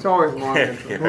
[0.00, 0.78] It's always long intro.
[0.96, 1.02] Dude,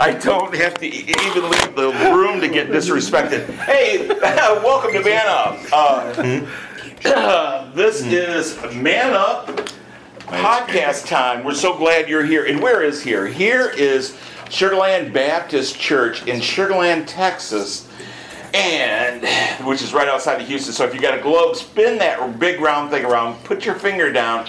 [0.00, 3.46] I don't have to e- even leave the room to get disrespected.
[3.50, 5.60] Hey, welcome to Man Up.
[5.72, 9.70] Uh, this is Man Up
[10.22, 11.44] podcast time.
[11.44, 12.46] We're so glad you're here.
[12.46, 13.28] And where is here?
[13.28, 17.86] Here is Sugarland Baptist Church in Sugarland, Texas.
[18.54, 19.24] And
[19.64, 20.72] which is right outside of Houston.
[20.72, 24.10] So if you got a globe, spin that big round thing around, put your finger
[24.10, 24.48] down.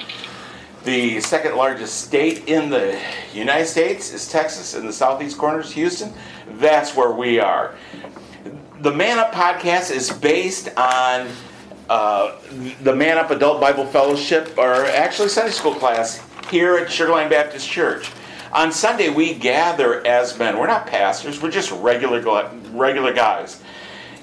[0.84, 3.00] The second largest state in the
[3.36, 6.12] United States is Texas, in the southeast corners, Houston.
[6.54, 7.76] That's where we are.
[8.80, 11.28] The Man Up podcast is based on
[11.88, 12.36] uh,
[12.82, 17.70] the Man Up Adult Bible Fellowship, or actually Sunday school class here at Sugarland Baptist
[17.70, 18.10] Church.
[18.52, 20.58] On Sunday, we gather as men.
[20.58, 23.62] We're not pastors, we're just regular, regular guys.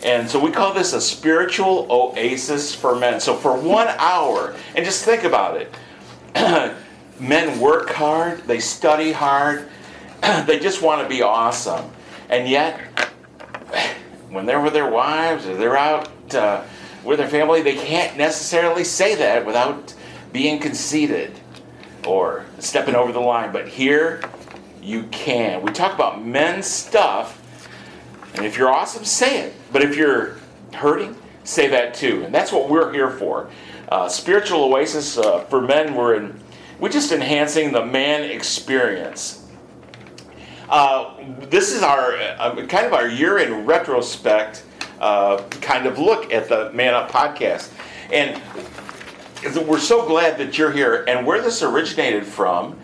[0.03, 3.21] And so we call this a spiritual oasis for men.
[3.21, 5.73] So for one hour, and just think about it
[6.35, 9.69] men work hard, they study hard,
[10.47, 11.91] they just want to be awesome.
[12.29, 12.81] And yet,
[14.31, 16.65] when they're with their wives or they're out uh,
[17.05, 19.95] with their family, they can't necessarily say that without
[20.33, 21.33] being conceited
[22.07, 23.53] or stepping over the line.
[23.53, 24.23] But here,
[24.83, 25.63] you can.
[25.63, 27.43] We talk about men's stuff,
[28.35, 29.55] and if you're awesome, say it.
[29.73, 30.37] But if you're
[30.75, 32.25] hurting, say that too.
[32.25, 33.51] And that's what we're here for.
[33.91, 35.95] Uh, spiritual oasis uh, for men.
[35.95, 36.41] We're in.
[36.79, 39.49] We're just enhancing the man experience.
[40.69, 41.15] Uh,
[41.49, 44.65] this is our uh, kind of our year in retrospect
[45.01, 47.73] uh, kind of look at the Man Up podcast,
[48.13, 48.41] and
[49.67, 51.05] we're so glad that you're here.
[51.09, 52.79] And where this originated from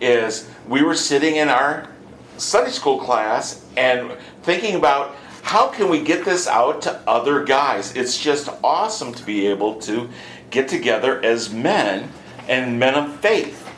[0.00, 1.88] is we were sitting in our
[2.36, 4.12] Sunday school class and
[4.42, 7.96] thinking about how can we get this out to other guys.
[7.96, 10.08] It's just awesome to be able to
[10.50, 12.10] get together as men
[12.48, 13.68] and men of faith.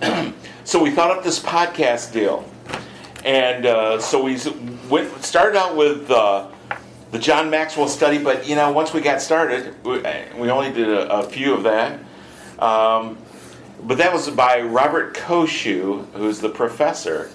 [0.64, 2.48] so we thought up this podcast deal,
[3.24, 4.38] and uh, so we
[4.88, 6.48] went started out with uh,
[7.10, 8.18] the John Maxwell study.
[8.18, 10.02] But you know, once we got started, we,
[10.36, 12.00] we only did a, a few of that.
[12.58, 13.18] Um,
[13.82, 17.30] but that was by Robert Koshu, who's the professor.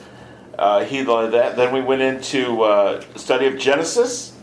[0.57, 1.55] Uh, he led that.
[1.55, 4.33] Then we went into uh, study of Genesis.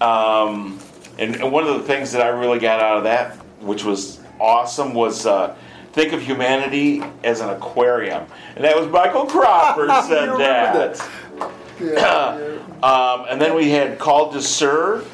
[0.00, 0.78] Um,
[1.18, 4.20] and, and one of the things that I really got out of that, which was
[4.40, 5.56] awesome, was uh,
[5.92, 8.24] think of humanity as an aquarium.
[8.56, 10.74] And that was Michael Cropper said You that.
[10.74, 15.06] remember Yeah, Um, and then we had called to serve.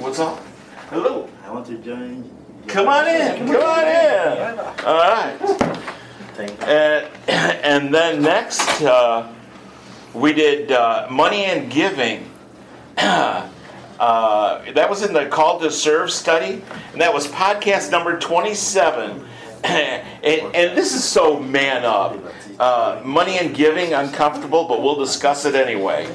[0.00, 0.40] What's up?
[0.90, 1.28] Hello.
[1.46, 2.28] I want to join.
[2.66, 3.46] Come on in.
[3.46, 4.58] Come on in.
[4.84, 5.36] All right.
[6.34, 6.66] Thank you.
[6.66, 7.06] And,
[7.64, 9.32] and then next, uh,
[10.12, 12.28] we did uh, money and giving.
[13.98, 19.24] Uh, that was in the Call to Serve study, and that was podcast number 27.
[19.64, 22.16] and, and this is so man up.
[22.60, 26.06] Uh, money and giving, uncomfortable, but we'll discuss it anyway.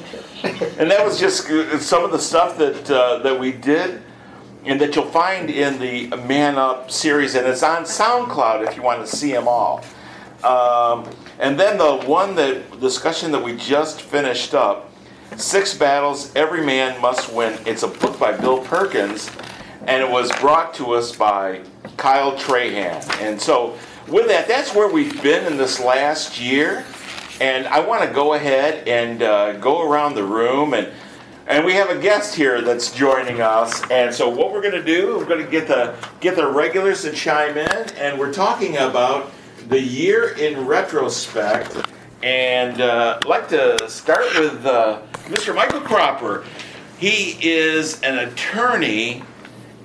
[0.78, 4.02] And that was just uh, some of the stuff that, uh, that we did
[4.66, 8.82] and that you'll find in the Man Up series, and it's on SoundCloud if you
[8.82, 9.84] want to see them all.
[10.44, 14.93] Um, and then the one that discussion that we just finished up,
[15.38, 17.60] Six Battles Every Man Must Win.
[17.66, 19.32] It's a book by Bill Perkins,
[19.88, 21.62] and it was brought to us by
[21.98, 23.04] Kyle Trahan.
[23.22, 23.78] And so,
[24.08, 26.86] with that, that's where we've been in this last year.
[27.42, 30.92] And I want to go ahead and uh, go around the room and
[31.46, 33.82] and we have a guest here that's joining us.
[33.92, 37.02] And so what we're going to do, we're going to get the get the regulars
[37.02, 39.34] to chime in, and we're talking about
[39.68, 41.76] the year in retrospect.
[42.24, 45.54] And uh, I'd like to start with uh, Mr.
[45.54, 46.46] Michael Cropper.
[46.98, 49.22] He is an attorney,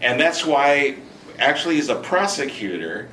[0.02, 0.98] and that's why
[1.40, 3.08] actually he's a prosecutor.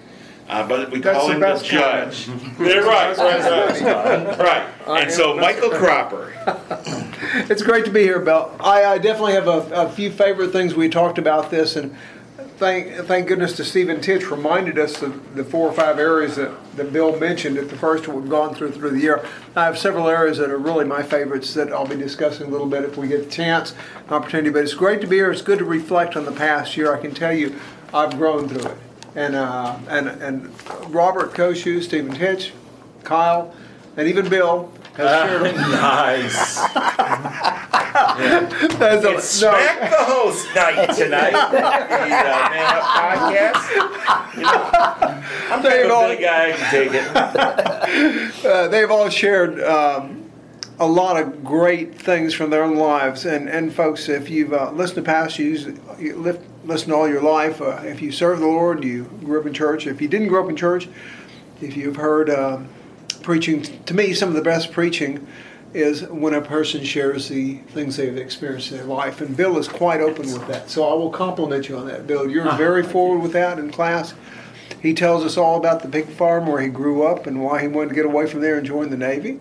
[0.47, 2.11] Uh, but we That's call him the best kind.
[2.11, 2.27] judge.
[2.27, 2.35] Yeah,
[2.85, 4.39] right, right, right,
[4.87, 5.03] right.
[5.03, 6.31] And so Michael Cropper.
[7.49, 8.55] It's great to be here, Bill.
[8.59, 11.95] I, I definitely have a, a few favorite things we talked about this, and
[12.57, 16.51] thank thank goodness to Stephen Titch reminded us of the four or five areas that,
[16.75, 19.25] that Bill mentioned at the first we've gone through through the year.
[19.55, 22.67] I have several areas that are really my favorites that I'll be discussing a little
[22.67, 23.73] bit if we get the chance,
[24.09, 24.49] opportunity.
[24.49, 25.31] But it's great to be here.
[25.31, 26.93] It's good to reflect on the past year.
[26.95, 27.55] I can tell you,
[27.93, 28.77] I've grown through it.
[29.15, 32.53] and uh, and and Robert Koshu, Stephen Titch,
[33.03, 33.53] Kyle,
[33.97, 35.55] and even Bill has shared.
[35.55, 36.59] Nice.
[38.79, 41.31] That's a- It's no, Smack the Host night tonight.
[41.51, 44.35] the uh, Man Up podcast.
[44.35, 46.49] You know, I'm They've all- a guy.
[46.49, 48.45] I can take it.
[48.45, 50.29] uh, they've all shared um,
[50.79, 53.25] a lot of great things from their own lives.
[53.25, 55.67] And, and folks, if you've uh, listened to pastors,
[55.97, 59.45] you live, listen all your life, uh, if you serve the Lord, you grew up
[59.45, 60.89] in church, if you didn't grow up in church,
[61.61, 62.59] if you've heard uh,
[63.21, 65.25] preaching, to me, some of the best preaching
[65.75, 69.19] is when a person shares the things they've experienced in their life.
[69.19, 70.69] And Bill is quite open with that.
[70.69, 72.29] So I will compliment you on that, Bill.
[72.29, 74.13] You're very forward with that in class.
[74.81, 77.67] He tells us all about the pig farm where he grew up and why he
[77.67, 79.39] wanted to get away from there and join the Navy.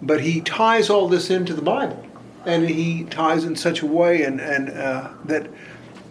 [0.00, 2.06] But he ties all this into the Bible,
[2.44, 5.48] and he ties in such a way and, and uh, that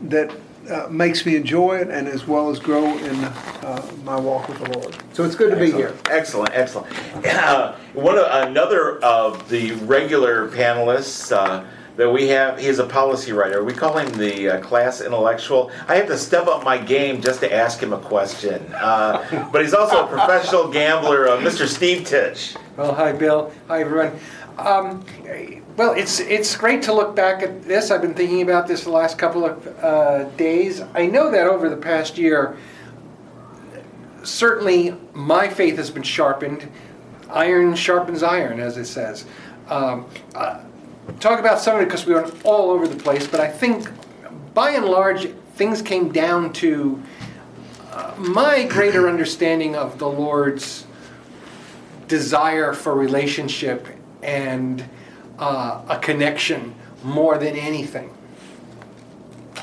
[0.02, 0.36] that
[0.70, 4.60] uh, makes me enjoy it and as well as grow in uh, my walk with
[4.60, 4.98] the Lord.
[5.14, 5.96] So it's good to be here.
[6.10, 6.88] Excellent, excellent.
[7.26, 11.66] Uh, one of, another of the regular panelists uh,
[11.96, 13.64] that we have, he's a policy writer.
[13.64, 15.72] We call him the uh, class intellectual.
[15.88, 18.62] I have to step up my game just to ask him a question.
[18.74, 21.68] Uh, but he's also a professional gambler, uh, Mr.
[21.68, 22.56] Steve Titch.
[22.76, 23.52] Well, hi, Bill.
[23.68, 24.20] Hi, everyone.
[24.58, 25.06] Um,
[25.78, 27.92] well, it's it's great to look back at this.
[27.92, 30.82] I've been thinking about this the last couple of uh, days.
[30.94, 32.58] I know that over the past year,
[34.24, 36.70] certainly my faith has been sharpened.
[37.30, 39.26] Iron sharpens iron, as it says.
[39.68, 40.62] Um, uh,
[41.20, 43.90] talk about some of it because we went all over the place, but I think
[44.54, 47.02] by and large things came down to
[47.92, 50.86] uh, my greater understanding of the Lord's
[52.08, 53.88] desire for relationship
[54.24, 54.88] and
[55.40, 58.16] uh, a connection more than anything.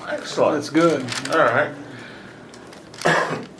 [0.08, 0.54] Excellent.
[0.54, 1.02] That's good.
[1.30, 1.74] All right.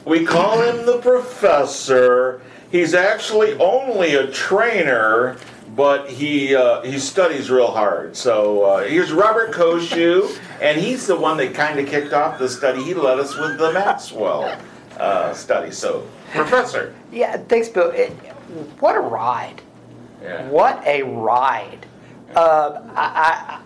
[0.05, 2.43] We call him the professor.
[2.71, 5.37] He's actually only a trainer,
[5.77, 8.17] but he uh, he studies real hard.
[8.17, 12.49] So uh, here's Robert Koshu, and he's the one that kind of kicked off the
[12.49, 12.83] study.
[12.83, 14.59] He led us with the Maxwell
[14.99, 15.71] uh, study.
[15.71, 16.95] So, professor.
[17.13, 17.91] Yeah, thanks, Bill.
[17.91, 18.11] It,
[18.81, 19.63] what a ride!
[20.23, 20.49] Yeah.
[20.49, 21.87] What a ride!
[22.35, 23.61] Uh, I,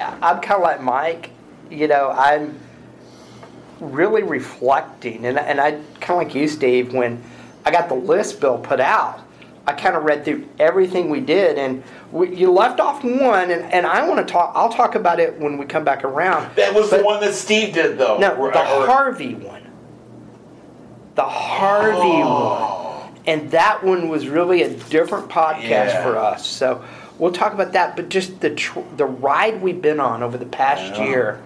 [0.00, 1.30] I, I'm kind of like Mike.
[1.70, 2.58] You know, I'm
[3.80, 6.92] really reflecting, and, and I kind of like you, Steve.
[6.92, 7.22] When
[7.64, 9.20] I got the list Bill put out,
[9.66, 13.62] I kind of read through everything we did, and we, you left off one, and,
[13.72, 14.52] and I want to talk.
[14.56, 16.54] I'll talk about it when we come back around.
[16.56, 18.18] That was the one that Steve did, though.
[18.18, 19.62] No, the Harvey one.
[21.14, 23.02] The Harvey Oh.
[23.04, 23.20] one.
[23.26, 26.02] And that one was really a different podcast Yeah.
[26.02, 26.46] for us.
[26.46, 26.82] So
[27.20, 27.94] we'll talk about that.
[27.94, 31.04] But just the tr- the ride we've been on over the past Yeah.
[31.04, 31.40] year,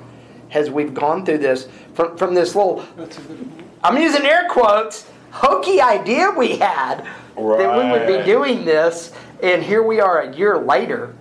[0.52, 3.48] as we've gone through this from from this little, That's a good
[3.82, 7.04] I'm using air quotes, hokey idea we had
[7.36, 9.12] that we would be doing this,
[9.42, 11.14] and here we are a year later,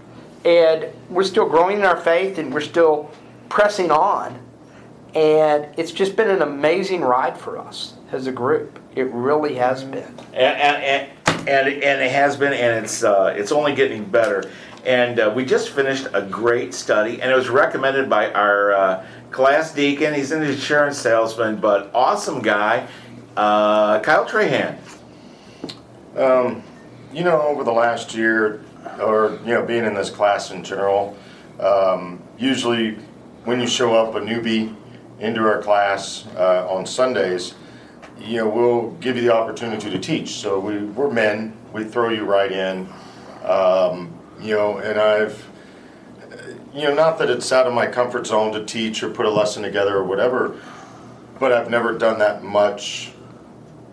[0.45, 3.11] and we're still growing in our faith, and we're still
[3.49, 4.39] pressing on,
[5.13, 8.79] and it's just been an amazing ride for us as a group.
[8.95, 9.91] It really has mm-hmm.
[9.91, 10.15] been.
[10.33, 11.09] and and, and,
[11.47, 14.49] and, and it has been, and it's uh, it's only getting better.
[14.85, 19.05] And uh, we just finished a great study, and it was recommended by our uh,
[19.31, 20.13] class deacon.
[20.13, 22.87] He's an insurance salesman, but awesome guy,
[23.37, 24.77] uh, Kyle Trahan.
[26.17, 26.63] Um,
[27.13, 28.63] you know, over the last year,
[28.99, 31.17] or you know, being in this class in general,
[31.59, 32.97] um, usually
[33.45, 34.75] when you show up a newbie
[35.19, 37.55] into our class uh, on Sundays,
[38.19, 40.31] you know, we'll give you the opportunity to teach.
[40.31, 42.87] So we, we're men, we throw you right in.
[43.43, 45.45] Um, you know, and I've,
[46.73, 49.29] you know, not that it's out of my comfort zone to teach or put a
[49.29, 50.59] lesson together or whatever,
[51.39, 53.11] but I've never done that much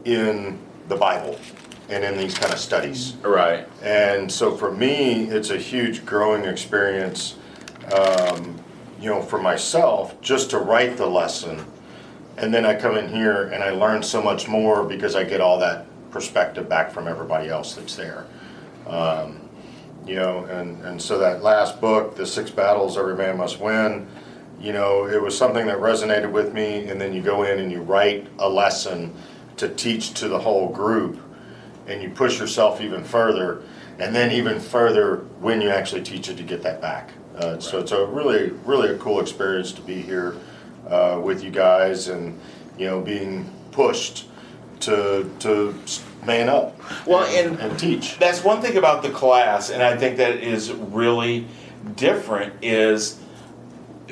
[0.04, 0.58] in
[0.88, 1.38] the Bible
[1.88, 3.16] and in these kind of studies.
[3.22, 3.68] Right.
[3.82, 7.36] And so for me, it's a huge growing experience,
[7.92, 8.58] um,
[9.00, 11.64] you know, for myself, just to write the lesson.
[12.36, 15.40] And then I come in here and I learn so much more because I get
[15.40, 18.26] all that perspective back from everybody else that's there.
[18.86, 19.48] Um,
[20.06, 24.06] you know, and, and so that last book, The Six Battles Every Man Must Win,
[24.60, 26.88] you know, it was something that resonated with me.
[26.88, 29.14] And then you go in and you write a lesson
[29.58, 31.20] to teach to the whole group
[31.86, 33.62] and you push yourself even further,
[33.98, 37.10] and then even further when you actually teach it to get that back.
[37.36, 40.36] Uh, So it's a really, really a cool experience to be here
[40.90, 42.38] uh, with you guys, and
[42.78, 44.26] you know, being pushed
[44.80, 45.74] to to
[46.26, 46.78] man up.
[47.06, 48.18] Well, and, and- and teach.
[48.18, 51.46] That's one thing about the class, and I think that is really
[51.96, 52.52] different.
[52.62, 53.18] Is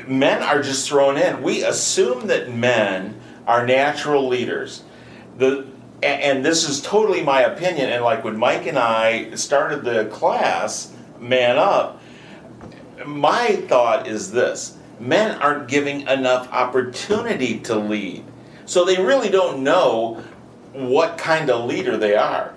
[0.06, 1.42] men are just thrown in.
[1.42, 4.84] We assume that men are natural leaders.
[5.38, 5.66] The
[6.02, 7.90] and this is totally my opinion.
[7.90, 12.00] And like when Mike and I started the class, Man Up,
[13.04, 18.24] my thought is this: men aren't giving enough opportunity to lead,
[18.66, 20.22] so they really don't know
[20.72, 22.54] what kind of leader they are.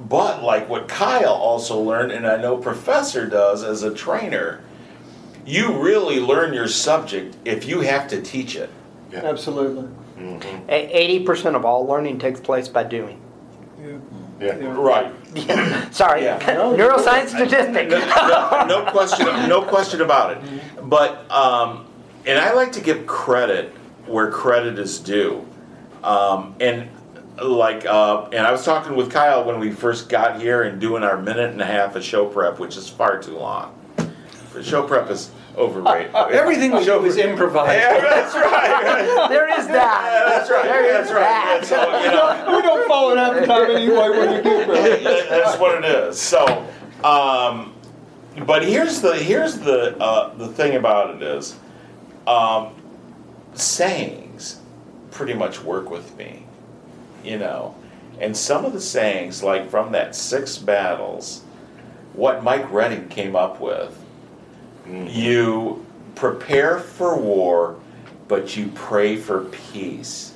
[0.00, 4.60] But like what Kyle also learned, and I know Professor does as a trainer,
[5.44, 8.70] you really learn your subject if you have to teach it.
[9.12, 9.88] Absolutely.
[10.18, 10.66] Mm-hmm.
[10.68, 13.20] Eighty percent of all learning takes place by doing.
[13.80, 13.98] Yeah.
[14.40, 14.54] Yeah.
[14.76, 15.12] Right.
[15.94, 16.38] Sorry, Yeah.
[16.38, 17.88] neuroscience statistic.
[17.88, 20.42] no, no question, no question about it.
[20.42, 20.77] Mm-hmm.
[20.88, 21.86] But um,
[22.26, 23.74] and I like to give credit
[24.06, 25.46] where credit is due.
[26.02, 26.88] Um, and
[27.42, 31.02] like, uh, and I was talking with Kyle when we first got here and doing
[31.02, 33.74] our minute and a half of show prep, which is far too long.
[34.62, 36.14] Show prep is overrated.
[36.14, 37.78] Everything we do is improvised.
[37.78, 39.28] Yeah, that's right.
[39.28, 40.24] there is that.
[40.26, 40.64] That's right.
[40.64, 41.20] There That's is right.
[41.20, 41.64] that.
[41.66, 44.74] So, you know, We don't follow it half the time anyway when you do, bro.
[45.28, 46.18] That's what it is.
[46.20, 46.66] So,
[47.04, 47.74] um,
[48.46, 51.56] but here's the here's the uh, the thing about it is,
[52.26, 52.74] um,
[53.54, 54.60] sayings
[55.10, 56.44] pretty much work with me,
[57.24, 57.74] you know,
[58.20, 61.42] and some of the sayings like from that six battles,
[62.12, 63.96] what Mike Redding came up with,
[64.86, 67.78] you prepare for war,
[68.26, 70.34] but you pray for peace,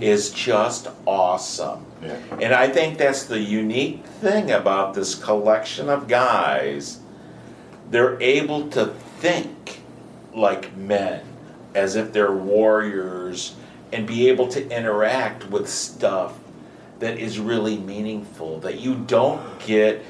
[0.00, 1.84] is just awesome.
[2.02, 2.16] Yeah.
[2.40, 6.98] And I think that's the unique thing about this collection of guys.
[7.92, 8.86] They're able to
[9.18, 9.82] think
[10.34, 11.22] like men,
[11.74, 13.54] as if they're warriors,
[13.92, 16.38] and be able to interact with stuff
[17.00, 20.02] that is really meaningful, that you don't get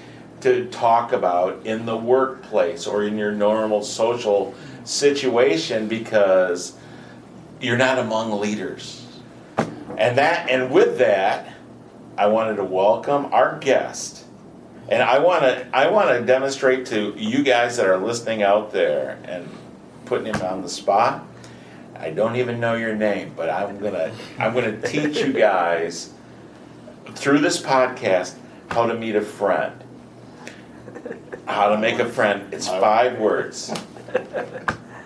[0.43, 6.77] to talk about in the workplace or in your normal social situation because
[7.61, 9.05] you're not among leaders.
[9.99, 11.53] And that and with that,
[12.17, 14.22] I wanted to welcome our guest.
[14.89, 18.73] And I want to I want to demonstrate to you guys that are listening out
[18.73, 19.49] there and
[20.05, 21.27] putting him on the spot.
[21.97, 25.33] I don't even know your name, but I'm going to I'm going to teach you
[25.33, 26.13] guys
[27.15, 28.37] through this podcast
[28.71, 29.85] how to meet a friend.
[31.47, 32.53] How to make a friend.
[32.53, 33.73] It's 5 words.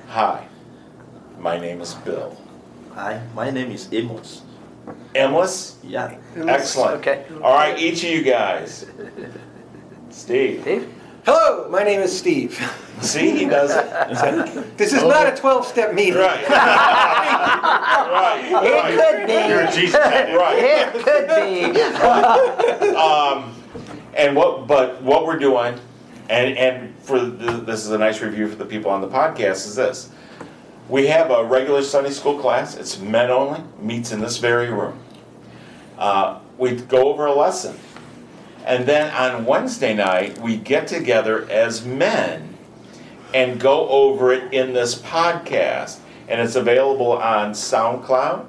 [0.08, 0.46] Hi.
[1.38, 2.36] My name is Bill.
[2.94, 4.42] Hi, my name is Amos.
[5.14, 5.76] Emless?
[5.84, 6.16] Yeah.
[6.34, 6.96] Excellent.
[7.00, 7.26] Okay.
[7.42, 8.86] All right, each of you guys.
[10.16, 10.62] Steve.
[10.62, 10.92] Steve?
[11.24, 12.58] Hello, my name is Steve.
[13.00, 13.86] See, he does it.
[14.76, 16.14] This is not a 12 step meeting.
[16.20, 16.48] Right.
[16.48, 18.40] right.
[18.48, 18.94] It Right.
[19.18, 19.32] could be.
[19.48, 20.34] You're a Jesus head.
[20.34, 20.58] Right.
[20.58, 22.94] It could be.
[22.96, 23.54] Um,
[24.14, 25.78] and what, but what we're doing,
[26.30, 29.66] and and for the, this is a nice review for the people on the podcast.
[29.66, 30.10] Is this?
[30.88, 32.76] We have a regular Sunday school class.
[32.76, 33.60] It's men only.
[33.80, 34.98] Meets in this very room.
[35.98, 37.76] Uh, we go over a lesson,
[38.66, 42.56] and then on Wednesday night we get together as men
[43.32, 45.98] and go over it in this podcast.
[46.28, 48.46] And it's available on SoundCloud.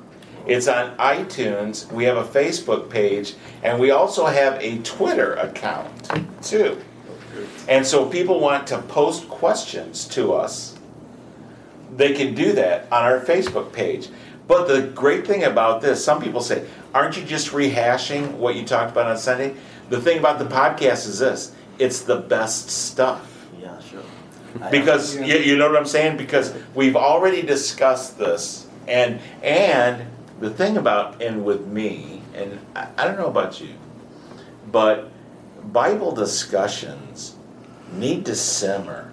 [0.48, 1.92] It's on iTunes.
[1.92, 6.10] We have a Facebook page, and we also have a Twitter account
[6.42, 6.82] too.
[7.68, 10.80] And so people want to post questions to us.
[11.96, 14.08] They can do that on our Facebook page.
[14.48, 18.64] But the great thing about this, some people say, aren't you just rehashing what you
[18.64, 19.56] talked about on Sunday?
[19.89, 23.48] The thing about the podcast is this it's the best stuff.
[23.62, 24.01] Yeah, sure.
[24.72, 26.17] Because you, you know what I'm saying?
[26.17, 30.08] Because we've already discussed this, and and
[30.39, 33.74] the thing about and with me, and I, I don't know about you,
[34.72, 35.12] but
[35.63, 37.36] Bible discussions
[37.94, 39.12] need to simmer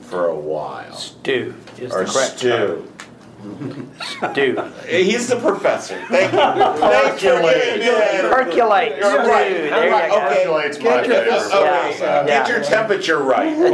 [0.00, 2.82] for a while Stew is or the correct term.
[2.86, 2.92] stew.
[4.30, 4.60] Stew.
[4.88, 6.00] He's the professor.
[6.08, 6.38] Thank you.
[6.38, 8.28] Thank you.
[8.30, 8.96] Percolate.
[8.98, 9.30] You're Stew.
[9.30, 9.48] right.
[9.50, 10.44] There you okay.
[10.44, 11.54] Percolate's my Get your- favorite.
[11.54, 12.26] Okay, Yeah.
[12.26, 13.56] get your temperature right.
[13.56, 13.70] You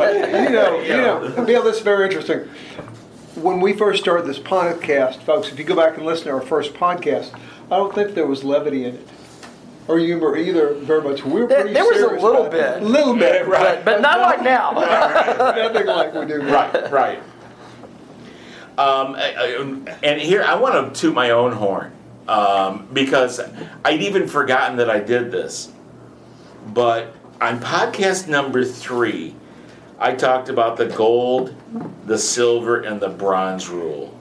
[0.51, 2.49] know, you know, Bill, this is very interesting.
[3.37, 6.43] When we first started this podcast, folks, if you go back and listen to our
[6.43, 7.31] first podcast,
[7.71, 9.09] I don't think there was levity in it.
[9.89, 11.25] Or you were either very much.
[11.25, 12.83] We were There- pretty there was a little bit.
[12.83, 13.85] A little bit, Right.
[13.85, 14.71] But not like now.
[15.57, 17.23] Nothing like we do right, right.
[18.83, 19.15] Um,
[20.03, 21.93] and here, I want to toot my own horn
[22.27, 23.41] um, because
[23.85, 25.71] I'd even forgotten that I did this.
[26.67, 29.37] But on podcast number three,
[29.99, 31.55] I talked about the gold,
[32.07, 34.19] the silver, and the bronze rule.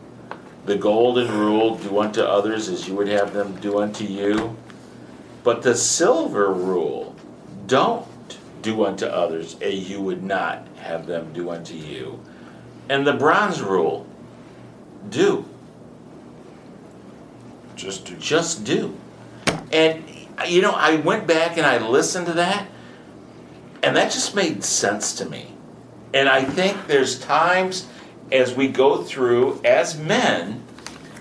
[0.65, 4.56] The golden rule do unto others as you would have them do unto you.
[5.44, 7.15] But the silver rule,
[7.65, 8.06] don't
[8.62, 12.20] do unto others as you would not have them do unto you.
[12.89, 14.06] And the bronze rule,
[15.10, 15.46] do.
[17.75, 18.15] Just do.
[18.17, 18.96] just do.
[19.72, 20.03] And
[20.48, 22.67] you know, I went back and I listened to that,
[23.84, 25.53] and that just made sense to me.
[26.13, 27.88] And I think there's times
[28.31, 30.63] as we go through as men,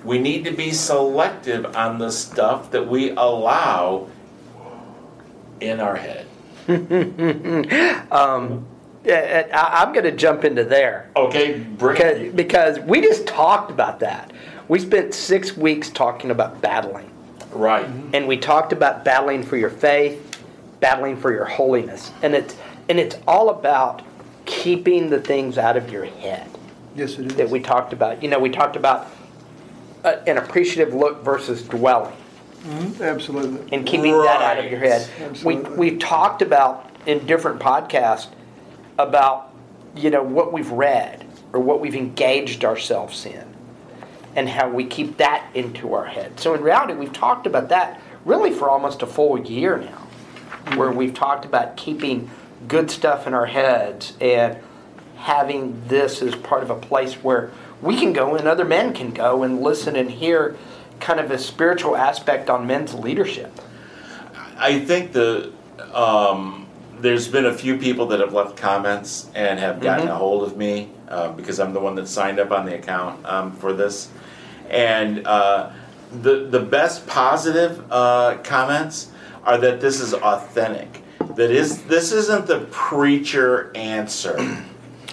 [0.05, 4.09] we need to be selective on the stuff that we allow
[5.61, 6.27] in our head.
[8.11, 8.70] um, yeah,
[9.07, 11.11] I, I'm going to jump into there.
[11.17, 14.33] Okay, bring because, because we just talked about that.
[14.69, 17.11] We spent six weeks talking about battling.
[17.53, 17.87] Right.
[18.13, 20.41] And we talked about battling for your faith,
[20.81, 22.13] battling for your holiness.
[22.23, 22.57] And it's
[22.89, 24.03] and it's all about
[24.47, 26.49] keeping the things out of your head
[26.97, 27.37] Yes, it is.
[27.37, 28.23] that we talked about.
[28.23, 29.09] You know, we talked about
[30.05, 32.17] uh, an appreciative look versus dwelling
[33.01, 33.73] Absolutely.
[33.73, 35.09] and keeping that out of your head.
[35.19, 35.77] We Absolutely.
[35.77, 38.29] we've talked about in different podcasts
[39.09, 39.53] about
[39.97, 43.45] you know what we've read or what we've engaged ourselves in
[44.37, 46.39] and how we keep that into our head.
[46.39, 50.93] So in reality, we've talked about that really for almost a full year now, where
[50.93, 52.31] we've talked about keeping
[52.69, 54.59] good stuff in our heads and
[55.17, 57.51] having this as part of a place where
[57.83, 60.57] we can go and other men can go and listen and hear
[61.01, 63.53] kind of a spiritual aspect on men's leadership.
[64.57, 65.53] I think the
[65.95, 66.67] um,
[67.01, 70.11] there's been a few people that have left comments and have gotten Mhm.
[70.13, 73.25] a hold of me uh, because I'm the one that signed up on the account
[73.27, 74.09] um, for this,
[74.69, 75.71] and uh,
[76.23, 79.09] the the best positive uh, comments
[79.45, 81.03] are that this is authentic.
[81.37, 84.37] That is this isn't the preacher answer.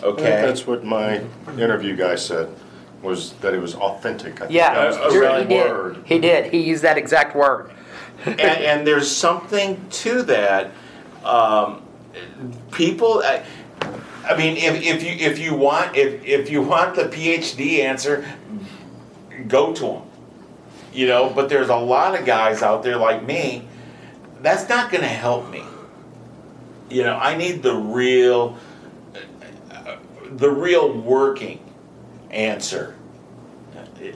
[0.03, 0.43] Okay.
[0.45, 1.21] that's what my
[1.57, 2.49] interview guy said,
[3.01, 4.35] was that it was authentic.
[4.35, 5.71] I think Yeah, that was the he right did.
[5.71, 5.97] word.
[6.05, 6.51] He did.
[6.53, 7.71] He used that exact word.
[8.27, 10.69] and, and there's something to that.
[11.27, 11.83] Um,
[12.71, 13.43] people, I,
[14.23, 18.27] I mean, if, if you if you want if if you want the PhD answer,
[19.47, 20.01] go to them.
[20.93, 23.67] You know, but there's a lot of guys out there like me.
[24.41, 25.63] That's not going to help me.
[26.89, 28.57] You know, I need the real,
[30.31, 31.59] the real working
[32.31, 32.95] answer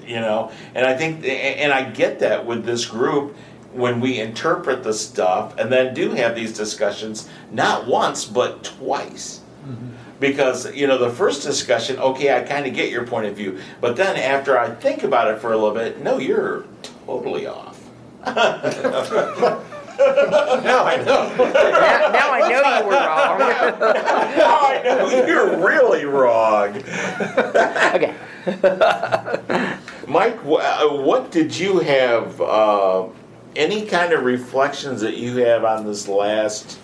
[0.05, 3.35] you know and i think and i get that with this group
[3.73, 9.41] when we interpret the stuff and then do have these discussions not once but twice
[10.19, 13.59] because you know the first discussion okay i kind of get your point of view
[13.79, 16.65] but then after i think about it for a little bit no you're
[17.05, 17.79] totally off
[20.01, 21.35] Now I know.
[21.37, 23.39] Now, now I know you were wrong.
[24.37, 26.75] now i know you're really wrong
[27.95, 28.15] okay.
[30.07, 32.41] Mike, uh, what did you have?
[32.41, 33.07] Uh,
[33.55, 36.79] any kind of reflections that you have on this last?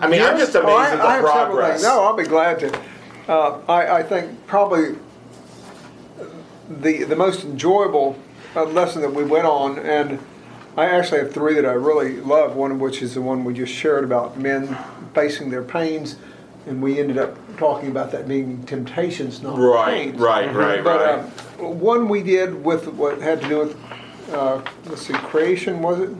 [0.00, 1.82] I mean, I'm just amazed Oh, I, at the I progress.
[1.82, 2.80] No, I'll be glad to.
[3.28, 4.96] Uh, I, I think probably
[6.80, 8.16] the the most enjoyable
[8.56, 10.18] uh, lesson that we went on, and
[10.76, 12.56] I actually have three that I really love.
[12.56, 14.76] One of which is the one we just shared about men
[15.14, 16.16] facing their pains,
[16.66, 20.18] and we ended up talking about that being temptations, not Right, pains.
[20.20, 21.18] right, right, But right.
[21.60, 23.76] uh, one we did with what had to do with
[24.32, 26.10] uh, let's see, creation was it?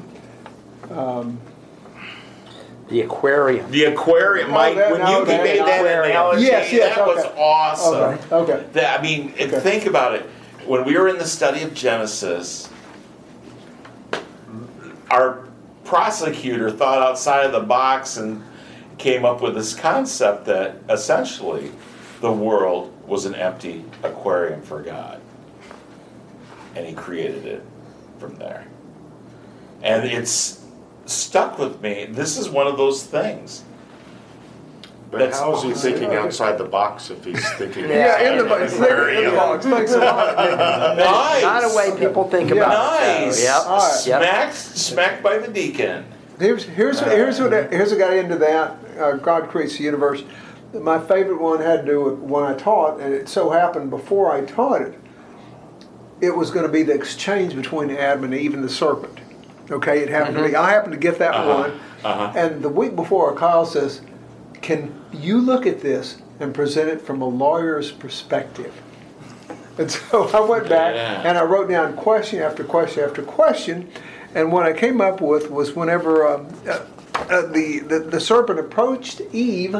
[2.89, 3.71] The aquarium.
[3.71, 4.77] the aquarium, Oh, Mike.
[4.77, 6.11] that- when you that- made that aquarium.
[6.11, 7.95] analogy, Yes, yes, that was awesome.
[8.31, 8.65] Okay, okay.
[8.75, 9.61] That, I mean, Okay.
[9.61, 10.29] think about it.
[10.67, 12.69] When we were in the study of Genesis,
[15.11, 15.39] our
[15.85, 18.43] prosecutor thought outside of the box and
[18.99, 21.73] came up with this concept that essentially
[22.21, 25.21] the world was an empty aquarium for God.
[26.77, 27.63] And he created it
[28.23, 28.65] from there.
[29.83, 30.65] And it's
[31.07, 32.07] stuck with me.
[32.09, 33.65] This is one of those things.
[35.11, 35.93] But That's how is he awesome.
[35.93, 38.93] thinking outside the box if he's thinking Yeah, Yeah, in the, outside box.
[39.11, 39.67] an in the box.
[39.67, 40.37] Thanks a lot.
[40.97, 41.43] Nice.
[41.43, 42.57] Not a way people think Yeah.
[42.57, 43.27] about it.
[43.27, 43.39] Nice.
[43.39, 43.67] So, yep.
[43.67, 44.07] All right.
[44.07, 44.23] Yep.
[44.23, 46.05] Smacked, smacked by the deacon.
[46.39, 48.77] Here's here's here's what here's a guy into that.
[48.99, 50.23] Uh, God creates the universe.
[50.73, 54.33] My favorite one had to do with when I taught, and it so happened before
[54.33, 54.99] I taught it,
[56.23, 59.19] it was going to be the exchange between Adam and Eve and the serpent.
[59.71, 60.55] Okay, it happened to me.
[60.55, 62.33] I happened to get that Uh-huh, one, uh-huh.
[62.39, 64.01] and the week before, Kyle says,
[64.61, 68.73] "Can you look at this and present it from a lawyer's perspective?"
[69.79, 71.23] And so I went back Yeah.
[71.29, 73.89] and I wrote down question after question after question,
[74.35, 76.81] and what I came up with was whenever um, uh,
[77.15, 79.77] uh, the, the the serpent approached Eve,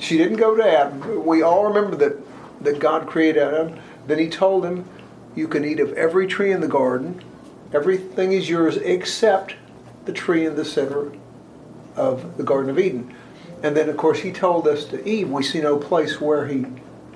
[0.00, 1.24] she didn't go to Adam.
[1.24, 2.16] We all remember that
[2.64, 3.78] that God created Adam.
[4.06, 4.84] Then He told him,
[5.34, 7.22] "You can eat of every tree in the garden.
[7.72, 9.54] Everything is yours except
[10.04, 11.12] the tree in the center
[11.96, 13.14] of the Garden of Eden."
[13.62, 15.30] And then, of course, He told us to Eve.
[15.30, 16.66] We see no place where He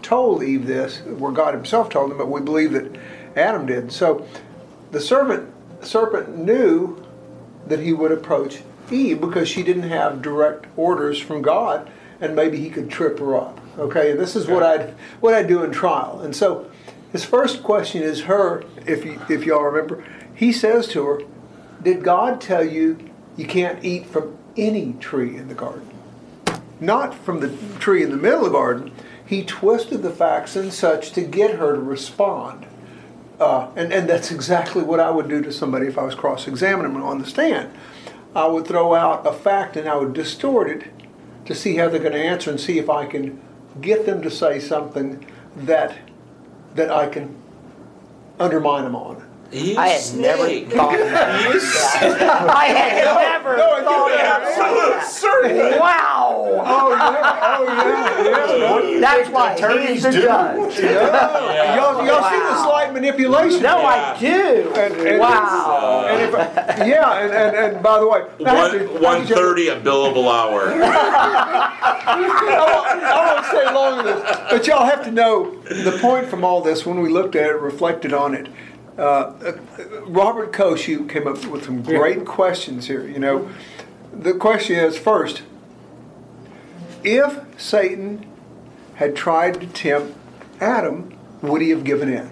[0.02, 2.96] told Eve this, where God Himself told him, but we believe that
[3.36, 3.92] Adam did.
[3.92, 4.26] So
[4.90, 5.48] the servant
[5.80, 7.02] serpent knew
[7.66, 11.88] that he would approach Eve because she didn't have direct orders from God,
[12.20, 13.60] and maybe he could trip her up.
[13.78, 16.20] Okay, this is what I'd what I'd do in trial.
[16.22, 16.66] And so,
[17.12, 18.64] his first question is her.
[18.86, 21.20] If you, if y'all remember, he says to her,
[21.82, 22.98] "Did God tell you
[23.36, 25.88] you can't eat from any tree in the garden?"
[26.80, 28.92] Not from the tree in the middle of the garden.
[29.24, 32.66] He twisted the facts and such to get her to respond.
[33.38, 36.46] Uh, and, and that's exactly what I would do to somebody if I was cross
[36.46, 37.72] examining them on the stand.
[38.34, 40.90] I would throw out a fact and I would distort it
[41.44, 43.40] to see how they're going to answer and see if I can
[43.80, 45.96] get them to say something that
[46.74, 47.34] that I can
[48.38, 49.31] undermine them on.
[49.52, 51.52] You I had never thought of that.
[51.52, 51.60] You
[52.48, 55.78] I had never no, thought get of that.
[55.78, 56.62] Wow.
[56.64, 60.22] Oh yeah, oh yeah, What do you That's why attorneys he's the do?
[60.22, 60.78] judge.
[60.80, 61.76] yeah.
[61.76, 63.62] Y'all, y'all see the slight manipulation?
[63.62, 64.72] No, I do.
[64.74, 66.06] And- and- wow.
[66.08, 66.32] And if,
[66.86, 69.78] yeah, and, and, and by the way, I to- I One one check- thirty a
[69.80, 70.72] billable hour.
[70.74, 76.44] I won't, I won't stay long this, but y'all have to know the point from
[76.44, 78.48] all this when we looked at it, reflected on it.
[78.98, 79.52] Uh, uh,
[80.06, 83.06] Robert Koshu came up with some great questions here.
[83.06, 83.48] You know,
[84.12, 85.42] the question is first,
[87.02, 88.26] if Satan
[88.96, 90.16] had tried to tempt
[90.60, 92.30] Adam, would he have given in?